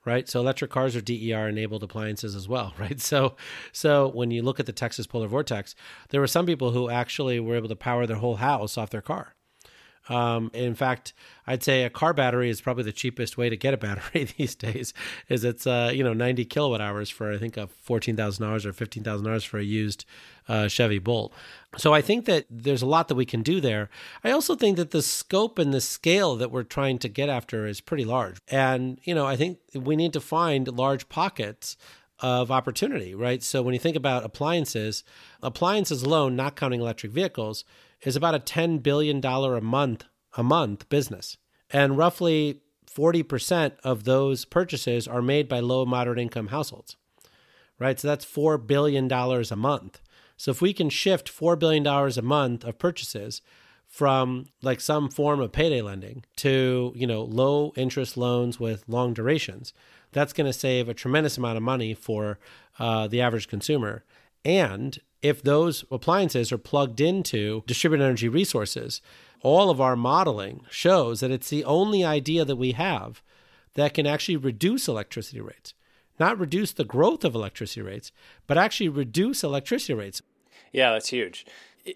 right? 0.04 0.28
So 0.28 0.40
electric 0.40 0.70
cars 0.70 0.96
are 0.96 1.00
DER 1.00 1.48
enabled 1.48 1.82
appliances 1.82 2.34
as 2.34 2.48
well, 2.48 2.74
right? 2.78 3.00
So 3.00 3.36
so 3.72 4.08
when 4.08 4.30
you 4.30 4.42
look 4.42 4.60
at 4.60 4.66
the 4.66 4.72
Texas 4.72 5.06
polar 5.06 5.28
vortex, 5.28 5.74
there 6.10 6.20
were 6.20 6.26
some 6.26 6.46
people 6.46 6.70
who 6.72 6.90
actually 6.90 7.40
were 7.40 7.56
able 7.56 7.68
to 7.68 7.76
power 7.76 8.06
their 8.06 8.16
whole 8.16 8.36
house 8.36 8.78
off 8.78 8.90
their 8.90 9.02
car. 9.02 9.34
Um, 10.10 10.50
in 10.52 10.74
fact, 10.74 11.14
I'd 11.46 11.62
say 11.62 11.84
a 11.84 11.90
car 11.90 12.12
battery 12.12 12.50
is 12.50 12.60
probably 12.60 12.82
the 12.82 12.92
cheapest 12.92 13.38
way 13.38 13.48
to 13.48 13.56
get 13.56 13.72
a 13.72 13.76
battery 13.76 14.24
these 14.36 14.56
days. 14.56 14.92
Is 15.28 15.44
it's 15.44 15.66
uh, 15.66 15.92
you 15.94 16.02
know 16.02 16.12
90 16.12 16.44
kilowatt 16.44 16.80
hours 16.80 17.08
for 17.08 17.32
I 17.32 17.38
think 17.38 17.56
a 17.56 17.68
fourteen 17.68 18.16
thousand 18.16 18.44
dollars 18.44 18.66
or 18.66 18.72
fifteen 18.72 19.04
thousand 19.04 19.24
dollars 19.24 19.44
for 19.44 19.58
a 19.58 19.62
used 19.62 20.04
uh, 20.48 20.66
Chevy 20.66 20.98
Bolt. 20.98 21.32
So 21.76 21.94
I 21.94 22.02
think 22.02 22.24
that 22.24 22.46
there's 22.50 22.82
a 22.82 22.86
lot 22.86 23.06
that 23.08 23.14
we 23.14 23.24
can 23.24 23.42
do 23.42 23.60
there. 23.60 23.88
I 24.24 24.32
also 24.32 24.56
think 24.56 24.76
that 24.76 24.90
the 24.90 25.02
scope 25.02 25.58
and 25.58 25.72
the 25.72 25.80
scale 25.80 26.34
that 26.36 26.50
we're 26.50 26.64
trying 26.64 26.98
to 26.98 27.08
get 27.08 27.28
after 27.28 27.66
is 27.66 27.80
pretty 27.80 28.04
large, 28.04 28.38
and 28.48 28.98
you 29.04 29.14
know 29.14 29.26
I 29.26 29.36
think 29.36 29.58
we 29.74 29.94
need 29.94 30.12
to 30.14 30.20
find 30.20 30.66
large 30.66 31.08
pockets 31.08 31.76
of 32.18 32.50
opportunity, 32.50 33.14
right? 33.14 33.42
So 33.42 33.62
when 33.62 33.72
you 33.72 33.80
think 33.80 33.96
about 33.96 34.24
appliances, 34.24 35.04
appliances 35.42 36.02
alone, 36.02 36.36
not 36.36 36.54
counting 36.56 36.80
electric 36.80 37.12
vehicles 37.12 37.64
is 38.02 38.16
about 38.16 38.34
a 38.34 38.40
$10 38.40 38.82
billion 38.82 39.24
a 39.24 39.60
month 39.60 40.04
a 40.34 40.42
month 40.42 40.88
business. 40.88 41.36
And 41.70 41.98
roughly 41.98 42.62
40% 42.86 43.72
of 43.84 44.04
those 44.04 44.44
purchases 44.44 45.06
are 45.06 45.22
made 45.22 45.48
by 45.48 45.60
low 45.60 45.84
moderate 45.84 46.18
income 46.18 46.48
households. 46.48 46.96
Right? 47.78 47.98
So 47.98 48.08
that's 48.08 48.24
4 48.24 48.58
billion 48.58 49.08
dollars 49.08 49.50
a 49.50 49.56
month. 49.56 50.00
So 50.36 50.50
if 50.50 50.60
we 50.60 50.72
can 50.72 50.90
shift 50.90 51.28
4 51.28 51.56
billion 51.56 51.82
dollars 51.82 52.18
a 52.18 52.22
month 52.22 52.64
of 52.64 52.78
purchases 52.78 53.42
from 53.86 54.46
like 54.62 54.80
some 54.80 55.08
form 55.10 55.40
of 55.40 55.52
payday 55.52 55.82
lending 55.82 56.24
to, 56.36 56.92
you 56.94 57.06
know, 57.06 57.22
low 57.22 57.72
interest 57.76 58.16
loans 58.16 58.60
with 58.60 58.84
long 58.86 59.14
durations, 59.14 59.72
that's 60.12 60.32
going 60.32 60.46
to 60.46 60.52
save 60.52 60.88
a 60.88 60.94
tremendous 60.94 61.38
amount 61.38 61.56
of 61.56 61.62
money 61.62 61.94
for 61.94 62.38
uh, 62.78 63.08
the 63.08 63.20
average 63.20 63.48
consumer 63.48 64.04
And 64.44 64.98
if 65.22 65.42
those 65.42 65.84
appliances 65.90 66.50
are 66.50 66.58
plugged 66.58 67.00
into 67.00 67.62
distributed 67.66 68.04
energy 68.04 68.28
resources, 68.28 69.00
all 69.42 69.70
of 69.70 69.80
our 69.80 69.96
modeling 69.96 70.62
shows 70.70 71.20
that 71.20 71.30
it's 71.30 71.50
the 71.50 71.64
only 71.64 72.04
idea 72.04 72.44
that 72.44 72.56
we 72.56 72.72
have 72.72 73.22
that 73.74 73.94
can 73.94 74.06
actually 74.06 74.36
reduce 74.36 74.88
electricity 74.88 75.40
rates. 75.40 75.74
Not 76.18 76.38
reduce 76.38 76.72
the 76.72 76.84
growth 76.84 77.24
of 77.24 77.34
electricity 77.34 77.82
rates, 77.82 78.12
but 78.46 78.58
actually 78.58 78.88
reduce 78.88 79.42
electricity 79.42 79.94
rates. 79.94 80.20
Yeah, 80.72 80.92
that's 80.92 81.08
huge. 81.08 81.46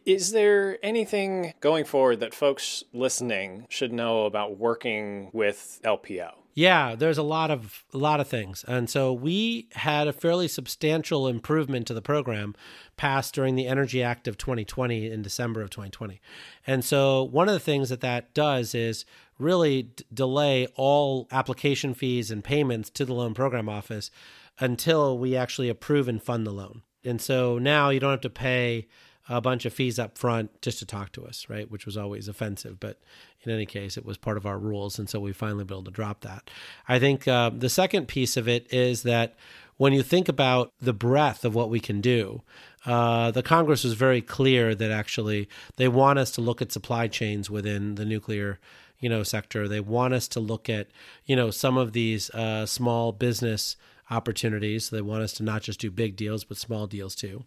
Is 0.04 0.32
there 0.32 0.78
anything 0.82 1.54
going 1.60 1.84
forward 1.84 2.20
that 2.20 2.34
folks 2.34 2.84
listening 2.92 3.66
should 3.68 3.92
know 3.92 4.24
about 4.24 4.58
working 4.58 5.30
with 5.32 5.80
LPO? 5.84 6.32
Yeah, 6.54 6.94
there's 6.94 7.18
a 7.18 7.24
lot 7.24 7.50
of 7.50 7.84
a 7.92 7.98
lot 7.98 8.20
of 8.20 8.28
things. 8.28 8.64
And 8.68 8.88
so 8.88 9.12
we 9.12 9.68
had 9.72 10.06
a 10.06 10.12
fairly 10.12 10.46
substantial 10.46 11.26
improvement 11.26 11.88
to 11.88 11.94
the 11.94 12.02
program 12.02 12.54
passed 12.96 13.34
during 13.34 13.56
the 13.56 13.66
Energy 13.66 14.04
Act 14.04 14.28
of 14.28 14.38
2020 14.38 15.10
in 15.10 15.20
December 15.20 15.62
of 15.62 15.70
2020. 15.70 16.20
And 16.64 16.84
so 16.84 17.24
one 17.24 17.48
of 17.48 17.54
the 17.54 17.60
things 17.60 17.88
that 17.88 18.02
that 18.02 18.34
does 18.34 18.72
is 18.72 19.04
really 19.36 19.82
d- 19.82 20.04
delay 20.14 20.68
all 20.76 21.26
application 21.32 21.92
fees 21.92 22.30
and 22.30 22.44
payments 22.44 22.88
to 22.90 23.04
the 23.04 23.14
loan 23.14 23.34
program 23.34 23.68
office 23.68 24.12
until 24.60 25.18
we 25.18 25.36
actually 25.36 25.68
approve 25.68 26.06
and 26.06 26.22
fund 26.22 26.46
the 26.46 26.52
loan. 26.52 26.82
And 27.04 27.20
so 27.20 27.58
now 27.58 27.90
you 27.90 27.98
don't 27.98 28.12
have 28.12 28.20
to 28.20 28.30
pay 28.30 28.86
a 29.28 29.40
bunch 29.40 29.64
of 29.64 29.72
fees 29.72 29.98
up 29.98 30.18
front 30.18 30.60
just 30.60 30.78
to 30.78 30.86
talk 30.86 31.12
to 31.12 31.24
us, 31.24 31.46
right? 31.48 31.70
Which 31.70 31.86
was 31.86 31.96
always 31.96 32.28
offensive, 32.28 32.78
but 32.78 33.00
in 33.42 33.50
any 33.50 33.66
case, 33.66 33.96
it 33.96 34.04
was 34.04 34.16
part 34.16 34.36
of 34.36 34.46
our 34.46 34.58
rules, 34.58 34.98
and 34.98 35.08
so 35.08 35.20
we 35.20 35.32
finally 35.32 35.64
been 35.64 35.76
able 35.76 35.84
to 35.84 35.90
drop 35.90 36.20
that. 36.22 36.50
I 36.88 36.98
think 36.98 37.26
uh, 37.26 37.50
the 37.50 37.68
second 37.68 38.08
piece 38.08 38.36
of 38.36 38.48
it 38.48 38.72
is 38.72 39.02
that 39.02 39.34
when 39.76 39.92
you 39.92 40.02
think 40.02 40.28
about 40.28 40.72
the 40.80 40.92
breadth 40.92 41.44
of 41.44 41.54
what 41.54 41.70
we 41.70 41.80
can 41.80 42.00
do, 42.00 42.42
uh, 42.86 43.30
the 43.30 43.42
Congress 43.42 43.82
was 43.82 43.94
very 43.94 44.20
clear 44.20 44.74
that 44.74 44.90
actually 44.90 45.48
they 45.76 45.88
want 45.88 46.18
us 46.18 46.30
to 46.32 46.40
look 46.40 46.60
at 46.60 46.70
supply 46.70 47.08
chains 47.08 47.50
within 47.50 47.94
the 47.94 48.04
nuclear 48.04 48.58
you 49.00 49.08
know 49.08 49.22
sector. 49.22 49.68
They 49.68 49.80
want 49.80 50.14
us 50.14 50.28
to 50.28 50.40
look 50.40 50.68
at 50.68 50.88
you 51.26 51.36
know 51.36 51.50
some 51.50 51.76
of 51.76 51.92
these 51.92 52.30
uh, 52.30 52.66
small 52.66 53.12
business 53.12 53.76
opportunities. 54.10 54.86
So 54.86 54.96
they 54.96 55.02
want 55.02 55.22
us 55.22 55.32
to 55.34 55.42
not 55.42 55.62
just 55.62 55.80
do 55.80 55.90
big 55.90 56.16
deals, 56.16 56.44
but 56.44 56.56
small 56.56 56.86
deals 56.86 57.14
too. 57.14 57.44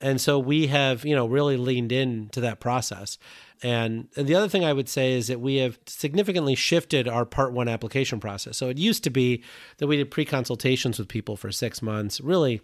And 0.00 0.20
so 0.20 0.38
we 0.38 0.68
have, 0.68 1.04
you 1.04 1.14
know, 1.14 1.26
really 1.26 1.56
leaned 1.56 1.92
into 1.92 2.40
that 2.40 2.60
process. 2.60 3.18
And, 3.62 4.08
the 4.14 4.34
other 4.34 4.48
thing 4.48 4.64
I 4.64 4.72
would 4.72 4.88
say 4.88 5.14
is 5.14 5.28
that 5.28 5.40
we 5.40 5.56
have 5.56 5.78
significantly 5.86 6.54
shifted 6.54 7.08
our 7.08 7.24
part 7.24 7.52
one 7.52 7.68
application 7.68 8.20
process. 8.20 8.56
So 8.56 8.68
it 8.68 8.78
used 8.78 9.02
to 9.04 9.10
be 9.10 9.42
that 9.78 9.86
we 9.86 9.96
did 9.96 10.10
pre 10.10 10.24
consultations 10.24 10.98
with 10.98 11.08
people 11.08 11.36
for 11.36 11.50
six 11.50 11.80
months, 11.80 12.20
really 12.20 12.60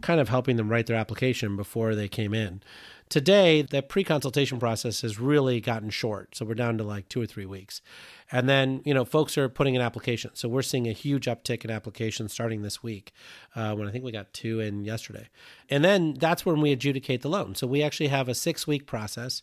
kind 0.00 0.20
of 0.20 0.28
helping 0.28 0.56
them 0.56 0.68
write 0.68 0.86
their 0.86 0.96
application 0.96 1.56
before 1.56 1.94
they 1.94 2.08
came 2.08 2.32
in. 2.32 2.62
Today, 3.10 3.62
the 3.62 3.82
pre 3.82 4.04
consultation 4.04 4.60
process 4.60 5.02
has 5.02 5.18
really 5.18 5.60
gotten 5.60 5.90
short. 5.90 6.36
So 6.36 6.44
we're 6.44 6.54
down 6.54 6.78
to 6.78 6.84
like 6.84 7.08
two 7.08 7.20
or 7.20 7.26
three 7.26 7.44
weeks. 7.44 7.82
And 8.30 8.48
then, 8.48 8.82
you 8.84 8.94
know, 8.94 9.04
folks 9.04 9.36
are 9.36 9.48
putting 9.48 9.74
in 9.74 9.80
applications. 9.80 10.38
So 10.38 10.48
we're 10.48 10.62
seeing 10.62 10.86
a 10.86 10.92
huge 10.92 11.26
uptick 11.26 11.64
in 11.64 11.72
applications 11.72 12.32
starting 12.32 12.62
this 12.62 12.84
week, 12.84 13.12
uh, 13.56 13.74
when 13.74 13.88
I 13.88 13.90
think 13.90 14.04
we 14.04 14.12
got 14.12 14.32
two 14.32 14.60
in 14.60 14.84
yesterday. 14.84 15.28
And 15.68 15.84
then 15.84 16.14
that's 16.20 16.46
when 16.46 16.60
we 16.60 16.70
adjudicate 16.70 17.22
the 17.22 17.28
loan. 17.28 17.56
So 17.56 17.66
we 17.66 17.82
actually 17.82 18.08
have 18.08 18.28
a 18.28 18.34
six 18.34 18.68
week 18.68 18.86
process 18.86 19.42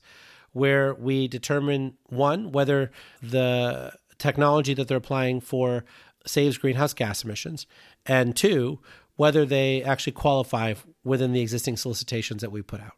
where 0.53 0.93
we 0.93 1.27
determine 1.27 1.97
one, 2.05 2.53
whether 2.53 2.89
the 3.21 3.91
technology 4.17 4.73
that 4.75 4.87
they're 4.87 4.97
applying 4.97 5.41
for 5.41 5.83
saves 6.25 6.57
greenhouse 6.57 6.93
gas 6.93 7.25
emissions, 7.25 7.67
and 8.05 8.33
two, 8.33 8.79
whether 9.17 9.45
they 9.45 9.83
actually 9.83 10.13
qualify 10.13 10.75
within 11.03 11.33
the 11.33 11.41
existing 11.41 11.75
solicitations 11.75 12.41
that 12.41 12.51
we 12.51 12.61
put 12.61 12.79
out. 12.79 12.95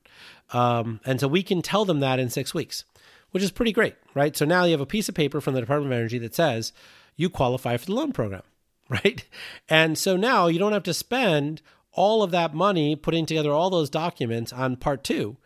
Um, 0.52 1.00
and 1.06 1.20
so 1.20 1.28
we 1.28 1.42
can 1.42 1.62
tell 1.62 1.86
them 1.86 2.02
that 2.02 2.20
in 2.20 2.30
six 2.30 2.54
weeks, 2.54 2.84
which 3.32 3.42
is 3.44 3.52
pretty 3.52 3.72
great, 3.72 3.96
right? 4.14 4.36
So 4.36 4.46
now 4.46 4.66
you 4.66 4.72
have 4.72 4.82
a 4.82 4.86
piece 4.86 5.10
of 5.10 5.16
paper 5.16 5.42
from 5.42 5.54
the 5.54 5.62
Department 5.62 5.92
of 5.92 5.98
Energy 5.98 6.20
that 6.20 6.36
says 6.36 6.74
you 7.16 7.30
qualify 7.30 7.78
for 7.78 7.86
the 7.86 7.94
loan 7.94 8.12
program, 8.12 8.44
right? 8.90 9.26
And 9.68 9.98
so 9.98 10.16
now 10.16 10.48
you 10.48 10.60
don't 10.60 10.74
have 10.74 10.84
to 10.84 10.94
spend 10.94 11.62
all 11.94 12.22
of 12.22 12.32
that 12.32 12.54
money 12.54 12.96
putting 12.96 13.26
together 13.26 13.52
all 13.52 13.70
those 13.70 13.90
documents 13.90 14.54
on 14.54 14.76
part 14.76 15.04
two, 15.04 15.38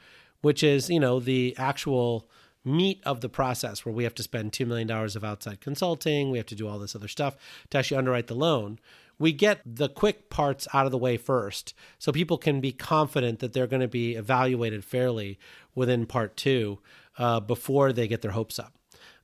which 0.42 0.64
is, 0.64 0.90
you 0.90 1.00
know, 1.00 1.20
the 1.20 1.56
actual 1.58 2.28
meat 2.66 3.02
of 3.06 3.22
the 3.22 3.30
process 3.30 3.86
where 3.86 3.94
we 3.94 4.06
have 4.06 4.16
to 4.16 4.24
spend 4.24 4.52
$2 4.52 4.66
million 4.66 4.90
of 4.90 5.24
outside 5.24 5.62
consulting. 5.62 6.32
We 6.32 6.38
have 6.38 6.48
to 6.48 6.56
do 6.56 6.68
all 6.68 6.80
this 6.80 6.96
other 6.96 7.08
stuff 7.08 7.36
to 7.70 7.78
actually 7.78 7.98
underwrite 7.98 8.28
the 8.28 8.36
loan 8.36 8.80
we 9.24 9.32
get 9.32 9.62
the 9.66 9.88
quick 9.88 10.30
parts 10.30 10.68
out 10.74 10.86
of 10.86 10.92
the 10.92 10.98
way 10.98 11.16
first 11.16 11.74
so 11.98 12.12
people 12.12 12.38
can 12.38 12.60
be 12.60 12.74
confident 12.74 13.40
that 13.40 13.54
they're 13.54 13.68
going 13.68 13.82
to 13.82 13.88
be 13.88 14.16
evaluated 14.16 14.84
fairly 14.84 15.40
within 15.74 16.06
part 16.06 16.36
two 16.36 16.78
uh, 17.18 17.40
before 17.40 17.94
they 17.94 18.06
get 18.06 18.22
their 18.22 18.32
hopes 18.32 18.60
up. 18.60 18.74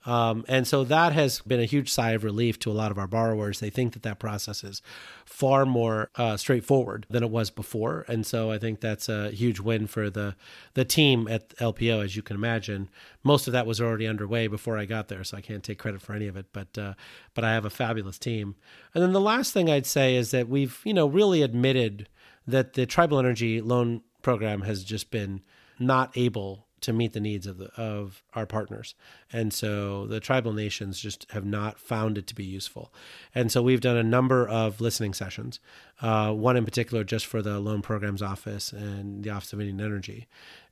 Um, 0.05 0.45
and 0.47 0.65
so 0.65 0.85
that 0.85 1.11
has 1.11 1.41
been 1.41 1.59
a 1.59 1.65
huge 1.65 1.91
sigh 1.91 2.11
of 2.11 2.23
relief 2.23 2.57
to 2.59 2.71
a 2.71 2.73
lot 2.73 2.89
of 2.89 2.97
our 2.97 3.07
borrowers. 3.07 3.59
They 3.59 3.69
think 3.69 3.93
that 3.93 4.03
that 4.03 4.17
process 4.17 4.63
is 4.63 4.81
far 5.25 5.65
more 5.65 6.09
uh, 6.15 6.37
straightforward 6.37 7.05
than 7.09 7.21
it 7.21 7.29
was 7.29 7.49
before, 7.49 8.05
and 8.07 8.25
so 8.25 8.49
I 8.49 8.59
think 8.59 8.79
that's 8.79 9.09
a 9.09 9.29
huge 9.31 9.59
win 9.59 9.87
for 9.87 10.09
the 10.09 10.35
the 10.73 10.85
team 10.85 11.27
at 11.27 11.49
LPO. 11.57 12.03
As 12.03 12.15
you 12.15 12.21
can 12.21 12.37
imagine, 12.37 12.89
most 13.23 13.47
of 13.47 13.53
that 13.53 13.67
was 13.67 13.81
already 13.81 14.07
underway 14.07 14.47
before 14.47 14.77
I 14.77 14.85
got 14.85 15.09
there, 15.09 15.23
so 15.25 15.37
I 15.37 15.41
can't 15.41 15.63
take 15.63 15.79
credit 15.79 16.01
for 16.01 16.13
any 16.13 16.27
of 16.27 16.37
it. 16.37 16.45
But 16.53 16.77
uh, 16.77 16.93
but 17.33 17.43
I 17.43 17.53
have 17.53 17.65
a 17.65 17.69
fabulous 17.69 18.17
team. 18.17 18.55
And 18.93 19.03
then 19.03 19.11
the 19.11 19.19
last 19.19 19.51
thing 19.51 19.69
I'd 19.69 19.85
say 19.85 20.15
is 20.15 20.31
that 20.31 20.47
we've 20.47 20.79
you 20.85 20.93
know 20.93 21.07
really 21.07 21.41
admitted 21.41 22.07
that 22.47 22.73
the 22.73 22.85
tribal 22.85 23.19
energy 23.19 23.61
loan 23.61 24.01
program 24.21 24.61
has 24.61 24.83
just 24.83 25.11
been 25.11 25.41
not 25.77 26.11
able 26.15 26.67
to 26.81 26.93
meet 26.93 27.13
the 27.13 27.19
needs 27.19 27.47
of 27.47 27.57
the 27.57 27.67
of 27.75 28.23
our 28.33 28.45
partners. 28.45 28.95
And 29.31 29.53
so 29.53 30.05
the 30.07 30.19
tribal 30.19 30.53
nations 30.53 30.99
just 30.99 31.25
have 31.31 31.45
not 31.45 31.79
found 31.79 32.17
it 32.17 32.27
to 32.27 32.35
be 32.35 32.43
useful. 32.43 32.93
And 33.33 33.51
so 33.51 33.61
we've 33.61 33.81
done 33.81 33.97
a 33.97 34.03
number 34.03 34.47
of 34.47 34.81
listening 34.81 35.13
sessions, 35.13 35.59
uh, 36.01 36.31
one 36.31 36.57
in 36.57 36.65
particular 36.65 37.03
just 37.03 37.25
for 37.25 37.41
the 37.41 37.59
Loan 37.59 37.81
Programs 37.81 38.21
Office 38.21 38.71
and 38.71 39.23
the 39.23 39.29
Office 39.29 39.53
of 39.53 39.59
Indian 39.59 39.81
Energy. 39.81 40.27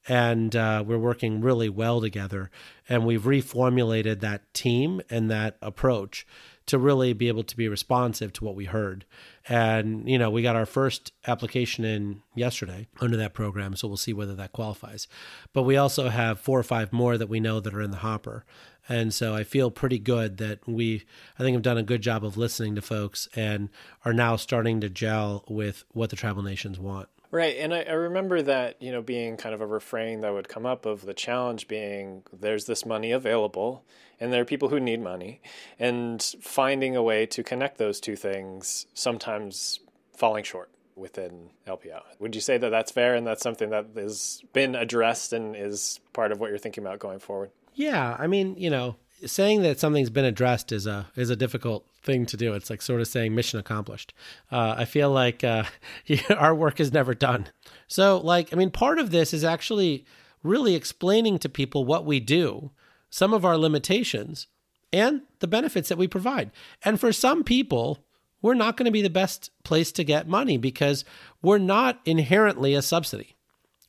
And 0.08 0.56
uh, 0.56 0.84
we're 0.88 0.98
working 0.98 1.41
really 1.41 1.70
well 1.70 2.00
together. 2.00 2.50
And 2.88 3.06
we've 3.06 3.24
reformulated 3.24 4.22
that 4.22 4.54
team 4.54 5.02
and 5.10 5.30
that 5.30 5.58
approach 5.62 6.26
to 6.67 6.77
really 6.77 7.13
be 7.13 7.30
able 7.30 7.43
to 7.43 7.58
be 7.58 7.67
responsive 7.67 8.32
to 8.34 8.43
what 8.43 8.56
we 8.56 8.65
heard. 8.65 9.06
And, 9.49 10.08
you 10.08 10.19
know, 10.19 10.30
we 10.30 10.41
got 10.41 10.56
our 10.56 10.65
first 10.65 11.13
application 11.25 11.86
in 11.86 12.21
yesterday 12.36 12.88
under 12.99 13.17
that 13.17 13.34
program, 13.34 13.75
so 13.75 13.88
we'll 13.88 13.97
see 13.97 14.13
whether 14.13 14.36
that 14.36 14.51
qualifies. 14.51 15.08
But 15.53 15.63
we 15.63 15.77
also 15.77 16.10
have 16.10 16.39
four 16.39 16.60
or 16.60 16.63
five 16.63 16.93
more 16.93 17.17
that 17.17 17.30
we 17.30 17.39
know 17.39 17.60
that 17.62 17.73
are 17.73 17.82
in 17.82 17.91
the 17.91 17.97
hopper. 17.97 18.45
And 18.89 19.13
so 19.13 19.34
I 19.34 19.43
feel 19.43 19.71
pretty 19.71 19.99
good 19.99 20.38
that 20.38 20.60
we, 20.67 21.06
I 21.39 21.43
think, 21.43 21.56
have 21.56 21.63
done 21.63 21.77
a 21.77 21.84
good 21.84 22.01
job 22.01 22.23
of 22.23 22.38
listening 22.38 22.75
to 22.75 22.82
folks 22.82 23.27
and 23.36 23.69
are 24.06 24.13
now 24.13 24.36
starting 24.36 24.82
to 24.82 24.89
gel 24.89 25.45
with 25.47 25.86
what 25.93 26.10
the 26.10 26.15
tribal 26.15 26.43
nations 26.43 26.80
want. 26.80 27.08
Right. 27.30 27.58
And 27.58 27.73
I, 27.73 27.82
I, 27.82 27.91
remember 27.91 28.41
that, 28.41 28.82
you 28.82 28.89
know, 28.91 29.01
being 29.01 29.36
kind 29.36 29.53
of 29.53 29.60
a 29.60 29.65
refrain 29.65 30.21
that 30.21 30.32
would 30.32 30.47
come 30.47 30.65
up 30.65 30.86
of 30.86 31.06
the 31.06 31.13
challenge 31.13 31.67
being 31.67 32.23
there's 32.32 32.65
this 32.65 32.86
money 32.86 33.12
available 33.12 33.84
and 34.19 34.34
there 34.34 34.41
are 34.41 34.45
people 34.45 34.69
who 34.69 34.80
need 34.80 35.01
money 35.01 35.41
and 35.80 36.21
finding 36.41 36.95
a 36.95 37.03
way 37.03 37.25
to 37.27 37.43
connect 37.43 37.77
those 37.77 37.99
two 37.99 38.15
things 38.15 38.86
sometimes 38.93 39.80
falling 40.15 40.43
short 40.43 40.69
within 40.95 41.51
LPO. 41.67 42.01
Would 42.19 42.34
you 42.34 42.41
say 42.41 42.58
that 42.58 42.69
that's 42.69 42.91
fair 42.91 43.15
and 43.15 43.25
that's 43.25 43.43
something 43.43 43.69
that 43.69 43.88
has 43.95 44.41
been 44.53 44.75
addressed 44.75 45.34
and 45.34 45.56
is 45.56 45.99
part 46.13 46.32
of 46.32 46.39
what 46.39 46.49
you're 46.49 46.58
thinking 46.58 46.84
about 46.84 46.99
going 46.99 47.19
forward? 47.19 47.51
Yeah. 47.75 48.15
I 48.17 48.25
mean, 48.25 48.56
you 48.58 48.71
know, 48.71 48.95
saying 49.25 49.62
that 49.63 49.80
something's 49.80 50.10
been 50.10 50.25
addressed 50.25 50.71
is 50.71 50.86
a 50.86 51.08
is 51.15 51.30
a 51.30 51.36
difficult 51.36 51.86
thing 52.03 52.25
to 52.27 52.38
do. 52.38 52.53
It's 52.53 52.69
like 52.69 52.82
sort 52.82 53.01
of 53.01 53.08
saying 53.08 53.34
mission 53.34 53.60
accomplished. 53.60 54.13
Uh, 54.51 54.75
I 54.77 54.86
feel 54.86 55.12
like 55.12 55.43
uh, 55.43 55.63
our 56.36 56.53
work 56.53 56.80
is 56.80 56.91
never 56.91 57.13
done. 57.13 57.47
So, 57.88 58.17
like, 58.17 58.53
I 58.53 58.56
mean, 58.56 58.71
part 58.71 58.99
of 58.99 59.12
this 59.12 59.34
is 59.34 59.43
actually 59.43 60.06
really 60.43 60.75
explaining 60.75 61.39
to 61.39 61.49
people 61.49 61.86
what 61.86 62.06
we 62.06 62.19
do, 62.19 62.71
some 63.10 63.34
of 63.34 63.46
our 63.46 63.58
limitations, 63.58 64.48
and 64.93 65.22
the 65.39 65.48
benefits 65.48 65.89
that 65.89 65.98
we 65.98 66.08
provide. 66.08 66.52
And 66.84 67.00
for 67.00 67.12
some 67.12 67.43
people, 67.43 68.06
we're 68.41 68.54
not 68.54 68.78
going 68.78 68.86
to 68.86 68.91
be 68.91 69.02
the 69.02 69.10
best 69.10 69.52
place 69.63 69.91
to 69.93 70.04
get 70.04 70.28
money 70.28 70.58
because 70.58 71.04
we're 71.41 71.58
not 71.58 72.00
inherently 72.06 72.74
a 72.74 72.82
subsidy. 72.82 73.36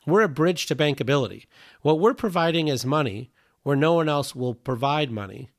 We're 0.06 0.22
a 0.22 0.28
bridge 0.28 0.66
to 0.66 0.76
bankability. 0.76 1.46
What 1.82 2.00
we're 2.00 2.14
providing 2.14 2.68
is 2.68 2.86
money 2.86 3.30
where 3.62 3.76
no 3.76 3.94
one 3.94 4.08
else 4.08 4.34
will 4.34 4.54
provide 4.54 5.10
money. 5.10 5.50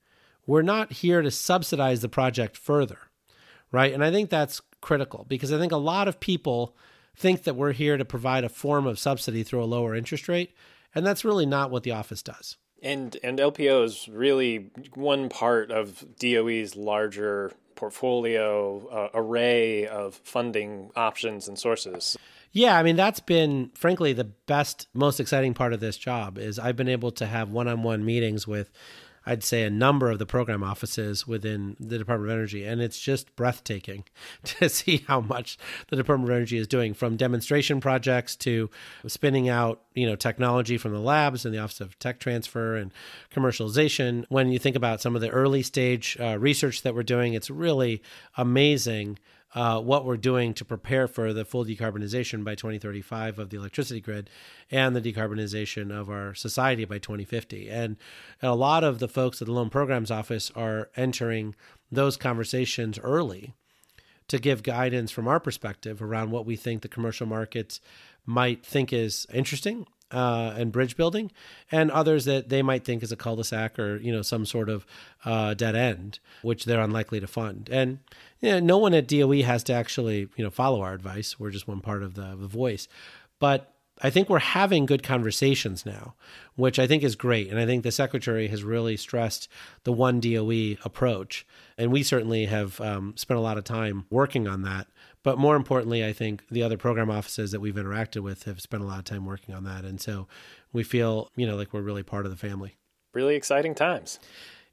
We're 0.47 0.63
not 0.63 0.91
here 0.91 1.21
to 1.21 1.29
subsidize 1.29 2.01
the 2.01 2.09
project 2.09 2.57
further, 2.57 2.97
right? 3.71 3.93
And 3.93 4.03
I 4.03 4.11
think 4.11 4.29
that's 4.29 4.61
critical 4.81 5.25
because 5.29 5.53
I 5.53 5.59
think 5.59 5.71
a 5.71 5.77
lot 5.77 6.07
of 6.07 6.19
people 6.19 6.75
think 7.15 7.43
that 7.43 7.55
we're 7.55 7.73
here 7.73 7.97
to 7.97 8.05
provide 8.05 8.43
a 8.43 8.49
form 8.49 8.87
of 8.87 8.97
subsidy 8.97 9.43
through 9.43 9.63
a 9.63 9.65
lower 9.65 9.93
interest 9.93 10.27
rate, 10.27 10.55
and 10.95 11.05
that's 11.05 11.25
really 11.25 11.45
not 11.45 11.69
what 11.69 11.83
the 11.83 11.91
office 11.91 12.23
does. 12.23 12.57
And 12.81 13.17
and 13.23 13.39
LPO 13.39 13.83
is 13.83 14.07
really 14.07 14.71
one 14.93 15.29
part 15.29 15.71
of 15.71 16.05
DOE's 16.19 16.75
larger 16.75 17.51
portfolio 17.75 18.87
uh, 18.87 19.09
array 19.13 19.87
of 19.87 20.15
funding 20.15 20.91
options 20.95 21.47
and 21.47 21.57
sources. 21.57 22.17
Yeah, 22.51 22.77
I 22.77 22.83
mean 22.83 22.95
that's 22.95 23.19
been 23.19 23.71
frankly 23.75 24.13
the 24.13 24.23
best 24.23 24.87
most 24.93 25.19
exciting 25.19 25.53
part 25.53 25.73
of 25.73 25.79
this 25.79 25.97
job 25.97 26.37
is 26.37 26.59
I've 26.59 26.75
been 26.75 26.89
able 26.89 27.11
to 27.11 27.25
have 27.25 27.51
one-on-one 27.51 28.03
meetings 28.03 28.47
with 28.47 28.71
I'd 29.25 29.43
say 29.43 29.63
a 29.63 29.69
number 29.69 30.09
of 30.09 30.19
the 30.19 30.25
program 30.25 30.63
offices 30.63 31.27
within 31.27 31.75
the 31.79 31.97
Department 31.97 32.31
of 32.31 32.37
Energy. 32.37 32.65
And 32.65 32.81
it's 32.81 32.99
just 32.99 33.35
breathtaking 33.35 34.05
to 34.43 34.69
see 34.69 35.05
how 35.07 35.21
much 35.21 35.57
the 35.89 35.95
Department 35.95 36.29
of 36.29 36.35
Energy 36.35 36.57
is 36.57 36.67
doing 36.67 36.93
from 36.93 37.17
demonstration 37.17 37.81
projects 37.81 38.35
to 38.37 38.69
spinning 39.07 39.49
out, 39.49 39.81
you 39.93 40.05
know, 40.05 40.15
technology 40.15 40.77
from 40.77 40.93
the 40.93 40.99
labs 40.99 41.45
and 41.45 41.53
the 41.53 41.59
Office 41.59 41.81
of 41.81 41.97
Tech 41.99 42.19
Transfer 42.19 42.75
and 42.75 42.91
commercialization. 43.33 44.25
When 44.29 44.51
you 44.51 44.59
think 44.59 44.75
about 44.75 45.01
some 45.01 45.15
of 45.15 45.21
the 45.21 45.29
early 45.29 45.63
stage 45.63 46.17
uh, 46.19 46.37
research 46.39 46.81
that 46.83 46.95
we're 46.95 47.03
doing, 47.03 47.33
it's 47.33 47.49
really 47.49 48.01
amazing 48.37 49.19
uh, 49.55 49.81
what 49.81 50.05
we're 50.05 50.17
doing 50.17 50.53
to 50.53 50.65
prepare 50.65 51.07
for 51.07 51.33
the 51.33 51.45
full 51.45 51.65
decarbonization 51.65 52.43
by 52.43 52.55
2035 52.55 53.39
of 53.39 53.49
the 53.49 53.57
electricity 53.57 53.99
grid 53.99 54.29
and 54.69 54.95
the 54.95 55.01
decarbonization 55.01 55.91
of 55.91 56.09
our 56.09 56.33
society 56.35 56.85
by 56.85 56.99
2050. 56.99 57.69
And 57.69 57.97
a 58.41 58.55
lot 58.55 58.83
of 58.83 58.99
the 58.99 59.07
folks 59.07 59.41
at 59.41 59.47
the 59.47 59.53
Loan 59.53 59.69
Programs 59.69 60.11
Office 60.11 60.51
are 60.55 60.89
entering 60.95 61.55
those 61.91 62.17
conversations 62.17 62.99
early 62.99 63.53
to 64.27 64.37
give 64.37 64.61
guidance 64.61 65.11
from 65.11 65.27
our 65.27 65.39
perspective 65.39 66.01
around 66.01 66.29
what 66.29 66.45
we 66.45 66.55
think 66.55 66.81
the 66.81 66.87
commercial 66.87 67.25
markets 67.25 67.81
might 68.25 68.63
think 68.63 68.93
is 68.93 69.25
interesting 69.33 69.87
uh, 70.11 70.53
and 70.57 70.71
bridge 70.71 70.95
building, 70.95 71.31
and 71.71 71.91
others 71.91 72.25
that 72.25 72.49
they 72.49 72.61
might 72.61 72.83
think 72.83 73.03
is 73.03 73.11
a 73.11 73.15
cul-de-sac 73.15 73.77
or 73.77 73.97
you 73.97 74.11
know 74.11 74.21
some 74.21 74.45
sort 74.45 74.69
of 74.69 74.85
uh, 75.25 75.53
dead 75.53 75.75
end, 75.75 76.19
which 76.41 76.65
they're 76.65 76.81
unlikely 76.81 77.19
to 77.19 77.27
fund. 77.27 77.69
And 77.71 77.99
you 78.39 78.51
know, 78.51 78.59
no 78.59 78.77
one 78.77 78.93
at 78.93 79.07
DOE 79.07 79.43
has 79.43 79.63
to 79.65 79.73
actually 79.73 80.29
you 80.35 80.43
know 80.43 80.51
follow 80.51 80.81
our 80.81 80.93
advice. 80.93 81.39
We're 81.39 81.51
just 81.51 81.67
one 81.67 81.81
part 81.81 82.03
of 82.03 82.15
the, 82.15 82.35
the 82.39 82.47
voice, 82.47 82.87
but 83.39 83.73
I 84.01 84.09
think 84.09 84.29
we're 84.29 84.39
having 84.39 84.85
good 84.85 85.03
conversations 85.03 85.85
now, 85.85 86.15
which 86.55 86.79
I 86.79 86.87
think 86.87 87.03
is 87.03 87.15
great. 87.15 87.49
And 87.49 87.59
I 87.59 87.65
think 87.65 87.83
the 87.83 87.91
secretary 87.91 88.47
has 88.47 88.63
really 88.63 88.95
stressed 88.95 89.49
the 89.83 89.91
one 89.91 90.19
DOE 90.19 90.77
approach. 90.85 91.45
And 91.77 91.91
we 91.91 92.03
certainly 92.03 92.45
have 92.45 92.79
um, 92.79 93.13
spent 93.17 93.37
a 93.37 93.41
lot 93.41 93.57
of 93.57 93.63
time 93.63 94.05
working 94.09 94.47
on 94.47 94.61
that. 94.63 94.87
But 95.21 95.37
more 95.37 95.55
importantly, 95.55 96.05
I 96.05 96.13
think 96.13 96.43
the 96.49 96.63
other 96.63 96.77
program 96.77 97.11
offices 97.11 97.51
that 97.51 97.59
we've 97.59 97.75
interacted 97.75 98.21
with 98.21 98.43
have 98.43 98.61
spent 98.61 98.83
a 98.83 98.85
lot 98.85 98.99
of 98.99 99.05
time 99.05 99.25
working 99.25 99.53
on 99.53 99.65
that. 99.65 99.83
And 99.83 99.99
so 99.99 100.27
we 100.71 100.83
feel, 100.83 101.29
you 101.35 101.45
know, 101.45 101.57
like 101.57 101.73
we're 101.73 101.81
really 101.81 102.03
part 102.03 102.25
of 102.25 102.31
the 102.31 102.37
family. 102.37 102.77
Really 103.13 103.35
exciting 103.35 103.75
times. 103.75 104.19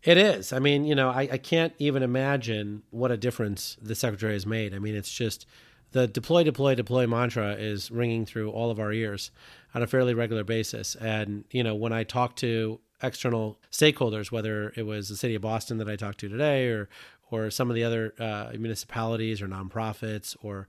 It 0.03 0.19
is. 0.19 0.53
I 0.53 0.61
mean, 0.61 0.85
you 0.85 0.95
know, 0.95 1.11
I, 1.11 1.29
I 1.33 1.39
can't 1.39 1.73
even 1.79 2.03
imagine 2.03 2.85
what 2.91 3.11
a 3.11 3.17
difference 3.17 3.77
the 3.83 3.97
secretary 3.97 4.35
has 4.35 4.47
made. 4.47 4.73
I 4.73 4.79
mean, 4.79 4.95
it's 4.95 5.12
just 5.12 5.47
the 5.96 6.06
deploy, 6.06 6.44
deploy, 6.44 6.74
deploy 6.74 7.06
mantra 7.06 7.54
is 7.54 7.90
ringing 7.90 8.26
through 8.26 8.50
all 8.50 8.70
of 8.70 8.78
our 8.78 8.92
ears 8.92 9.30
on 9.74 9.82
a 9.82 9.87
fairly 9.87 10.12
regular 10.12 10.44
basis. 10.44 10.94
And, 10.96 11.44
you 11.50 11.64
know, 11.64 11.74
when 11.74 11.92
I 11.92 12.04
talk 12.04 12.37
to 12.37 12.80
external 13.02 13.59
stakeholders, 13.72 14.30
whether 14.30 14.74
it 14.76 14.82
was 14.85 15.09
the 15.09 15.16
city 15.16 15.35
of 15.35 15.42
Boston 15.42 15.78
that 15.78 15.88
I 15.88 15.96
talked 15.96 16.20
to 16.20 16.28
today 16.28 16.66
or 16.68 16.88
or 17.28 17.50
some 17.50 17.70
of 17.70 17.74
the 17.74 17.82
other 17.82 18.14
uh, 18.20 18.52
municipalities 18.56 19.42
or 19.42 19.48
nonprofits 19.48 20.37
or 20.42 20.68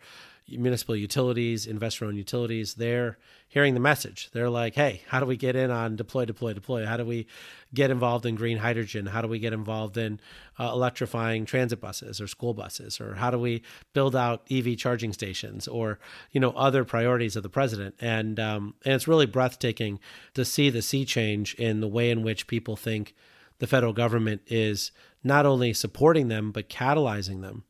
municipal 0.50 0.96
utilities, 0.96 1.66
investor 1.66 2.06
owned 2.06 2.18
utilities, 2.18 2.76
they're 2.76 3.18
hearing 3.50 3.74
the 3.74 3.80
message. 3.80 4.30
They're 4.32 4.50
like, 4.50 4.76
hey, 4.76 5.02
how 5.08 5.20
do 5.20 5.26
we 5.26 5.36
get 5.36 5.56
in 5.56 5.72
on 5.72 5.96
deploy, 5.96 6.26
deploy, 6.26 6.54
deploy? 6.54 6.86
How 6.86 6.98
do 6.98 7.06
we 7.06 7.28
get 7.74 7.92
involved 7.92 8.26
in 8.26 8.36
green 8.36 8.58
hydrogen? 8.58 9.08
How 9.08 9.22
do 9.22 9.28
we 9.28 9.40
get 9.40 9.54
involved 9.54 9.98
in 9.98 10.20
uh, 10.60 10.70
electrifying 10.74 11.46
transit 11.46 11.82
buses 11.82 12.22
or 12.22 12.28
school 12.28 12.54
buses? 12.54 13.02
Or 13.02 13.16
how 13.16 13.30
do 13.30 13.40
we 13.40 13.64
build 13.94 14.16
out 14.16 14.48
EV 14.50 14.78
charging 14.78 15.12
stations 15.14 15.68
or, 15.68 16.00
you 16.32 16.40
know, 16.40 16.52
other 16.52 16.86
priorities 16.86 17.36
of 17.36 17.44
the 17.44 17.50
president? 17.50 17.96
And, 18.00 18.40
um, 18.40 18.76
and 18.86 18.94
it's 18.94 19.08
really 19.08 19.26
breathtaking 19.26 20.00
to 20.34 20.46
see 20.46 20.70
the 20.70 20.82
sea 20.82 21.04
change 21.04 21.56
in 21.56 21.82
the 21.82 21.88
way 21.88 22.10
in 22.10 22.24
which 22.24 22.48
people 22.48 22.76
think 22.76 23.14
the 23.60 23.68
federal 23.68 23.94
government 23.94 24.42
is 24.48 24.92
not 25.24 25.46
only 25.46 25.74
supporting 25.74 26.28
them, 26.28 26.52
but 26.52 26.70
catalyzing 26.70 27.42
them 27.42 27.64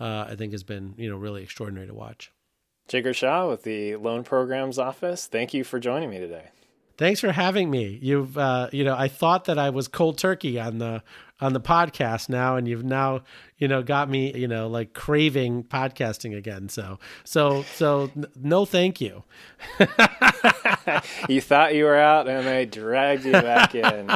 uh, 0.00 0.26
I 0.28 0.34
think 0.36 0.52
has 0.52 0.64
been 0.64 0.94
you 0.96 1.10
know 1.10 1.16
really 1.16 1.42
extraordinary 1.42 1.86
to 1.86 1.94
watch. 1.94 2.32
Jigar 2.88 3.14
Shah 3.14 3.48
with 3.48 3.62
the 3.62 3.96
Loan 3.96 4.24
Programs 4.24 4.78
Office. 4.78 5.26
Thank 5.26 5.54
you 5.54 5.64
for 5.64 5.80
joining 5.80 6.10
me 6.10 6.18
today. 6.18 6.50
Thanks 6.96 7.20
for 7.20 7.32
having 7.32 7.70
me. 7.70 7.98
You've 8.00 8.38
uh, 8.38 8.68
you 8.72 8.84
know 8.84 8.96
I 8.96 9.08
thought 9.08 9.46
that 9.46 9.58
I 9.58 9.70
was 9.70 9.88
cold 9.88 10.18
turkey 10.18 10.60
on 10.60 10.78
the 10.78 11.02
on 11.40 11.52
the 11.52 11.60
podcast 11.60 12.28
now, 12.28 12.56
and 12.56 12.68
you've 12.68 12.84
now 12.84 13.22
you 13.58 13.66
know 13.66 13.82
got 13.82 14.08
me 14.08 14.32
you 14.36 14.46
know 14.46 14.68
like 14.68 14.92
craving 14.92 15.64
podcasting 15.64 16.36
again. 16.36 16.68
So 16.68 16.98
so 17.24 17.62
so 17.74 18.10
no, 18.36 18.64
thank 18.64 19.00
you. 19.00 19.24
you 21.28 21.40
thought 21.40 21.74
you 21.74 21.84
were 21.84 21.96
out, 21.96 22.28
and 22.28 22.46
they 22.46 22.64
dragged 22.64 23.24
you 23.24 23.32
back 23.32 23.74
in. 23.74 24.06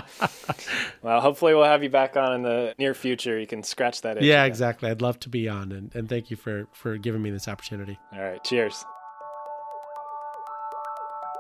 well, 1.03 1.21
hopefully 1.21 1.55
we'll 1.55 1.65
have 1.65 1.83
you 1.83 1.91
back 1.91 2.17
on 2.17 2.35
in 2.35 2.43
the 2.43 2.75
near 2.79 2.95
future. 2.95 3.39
You 3.39 3.47
can 3.47 3.63
scratch 3.63 4.03
that. 4.03 4.23
yeah, 4.23 4.43
again. 4.43 4.47
exactly. 4.47 4.91
I'd 4.91 5.03
love 5.03 5.19
to 5.21 5.29
be 5.29 5.49
on, 5.49 5.73
and, 5.73 5.95
and 5.95 6.09
thank 6.09 6.31
you 6.31 6.37
for 6.37 6.69
for 6.73 6.97
giving 6.97 7.23
me 7.23 7.31
this 7.31 7.49
opportunity. 7.49 7.99
All 8.13 8.21
right, 8.21 8.43
cheers. 8.45 8.85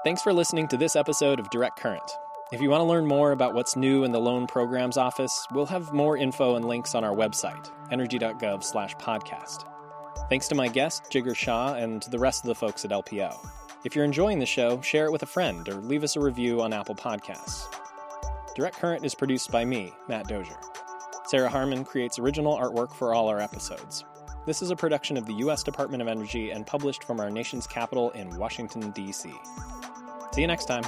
Thanks 0.05 0.23
for 0.23 0.33
listening 0.33 0.69
to 0.69 0.77
this 0.77 0.95
episode 0.95 1.41
of 1.41 1.51
Direct 1.51 1.77
Current. 1.77 2.09
If 2.53 2.61
you 2.63 2.71
want 2.71 2.83
to 2.83 2.85
learn 2.85 3.05
more 3.05 3.33
about 3.33 3.53
what's 3.53 3.75
new 3.75 4.05
in 4.05 4.13
the 4.13 4.21
Loan 4.21 4.47
Programs 4.47 4.97
Office, 4.97 5.45
we'll 5.51 5.67
have 5.67 5.93
more 5.93 6.17
info 6.17 6.55
and 6.55 6.65
links 6.65 6.95
on 6.95 7.03
our 7.03 7.15
website, 7.15 7.69
energy.gov/podcast. 7.91 9.65
Thanks 10.29 10.47
to 10.49 10.55
my 10.55 10.69
guest, 10.69 11.11
Jigar 11.11 11.35
Shah, 11.35 11.75
and 11.75 12.01
to 12.01 12.11
the 12.11 12.19
rest 12.19 12.45
of 12.45 12.49
the 12.49 12.55
folks 12.55 12.85
at 12.85 12.93
LPO. 12.93 13.37
If 13.85 13.97
you're 13.97 14.05
enjoying 14.05 14.39
the 14.39 14.47
show, 14.47 14.81
share 14.83 15.07
it 15.07 15.13
with 15.13 15.25
a 15.25 15.27
friend 15.27 15.69
or 15.69 15.75
leave 15.75 16.05
us 16.05 16.15
a 16.15 16.21
review 16.21 16.63
on 16.63 16.73
Apple 16.73 16.95
Podcasts. 16.95 17.67
Direct 18.55 18.77
Current 18.77 19.05
is 19.05 19.17
produced 19.17 19.51
by 19.51 19.65
me, 19.65 19.93
Matt 20.07 20.29
Dozier. 20.29 20.61
Sarah 21.27 21.51
Harmon 21.51 21.85
creates 21.85 22.21
original 22.21 22.57
artwork 22.57 22.95
for 22.95 23.15
all 23.15 23.27
our 23.27 23.41
episodes. 23.41 24.05
This 24.47 24.63
is 24.63 24.71
a 24.71 24.77
production 24.77 25.17
of 25.17 25.27
the 25.27 25.35
U.S. 25.35 25.65
Department 25.65 26.03
of 26.03 26.09
Energy 26.09 26.51
and 26.51 26.65
published 26.65 27.03
from 27.03 27.19
our 27.19 27.31
nation's 27.31 27.67
capital 27.67 28.11
in 28.13 28.37
Washington, 28.37 28.93
D.C. 28.93 29.35
See 30.39 30.43
you 30.43 30.47
next 30.47 30.67
time. 30.67 30.85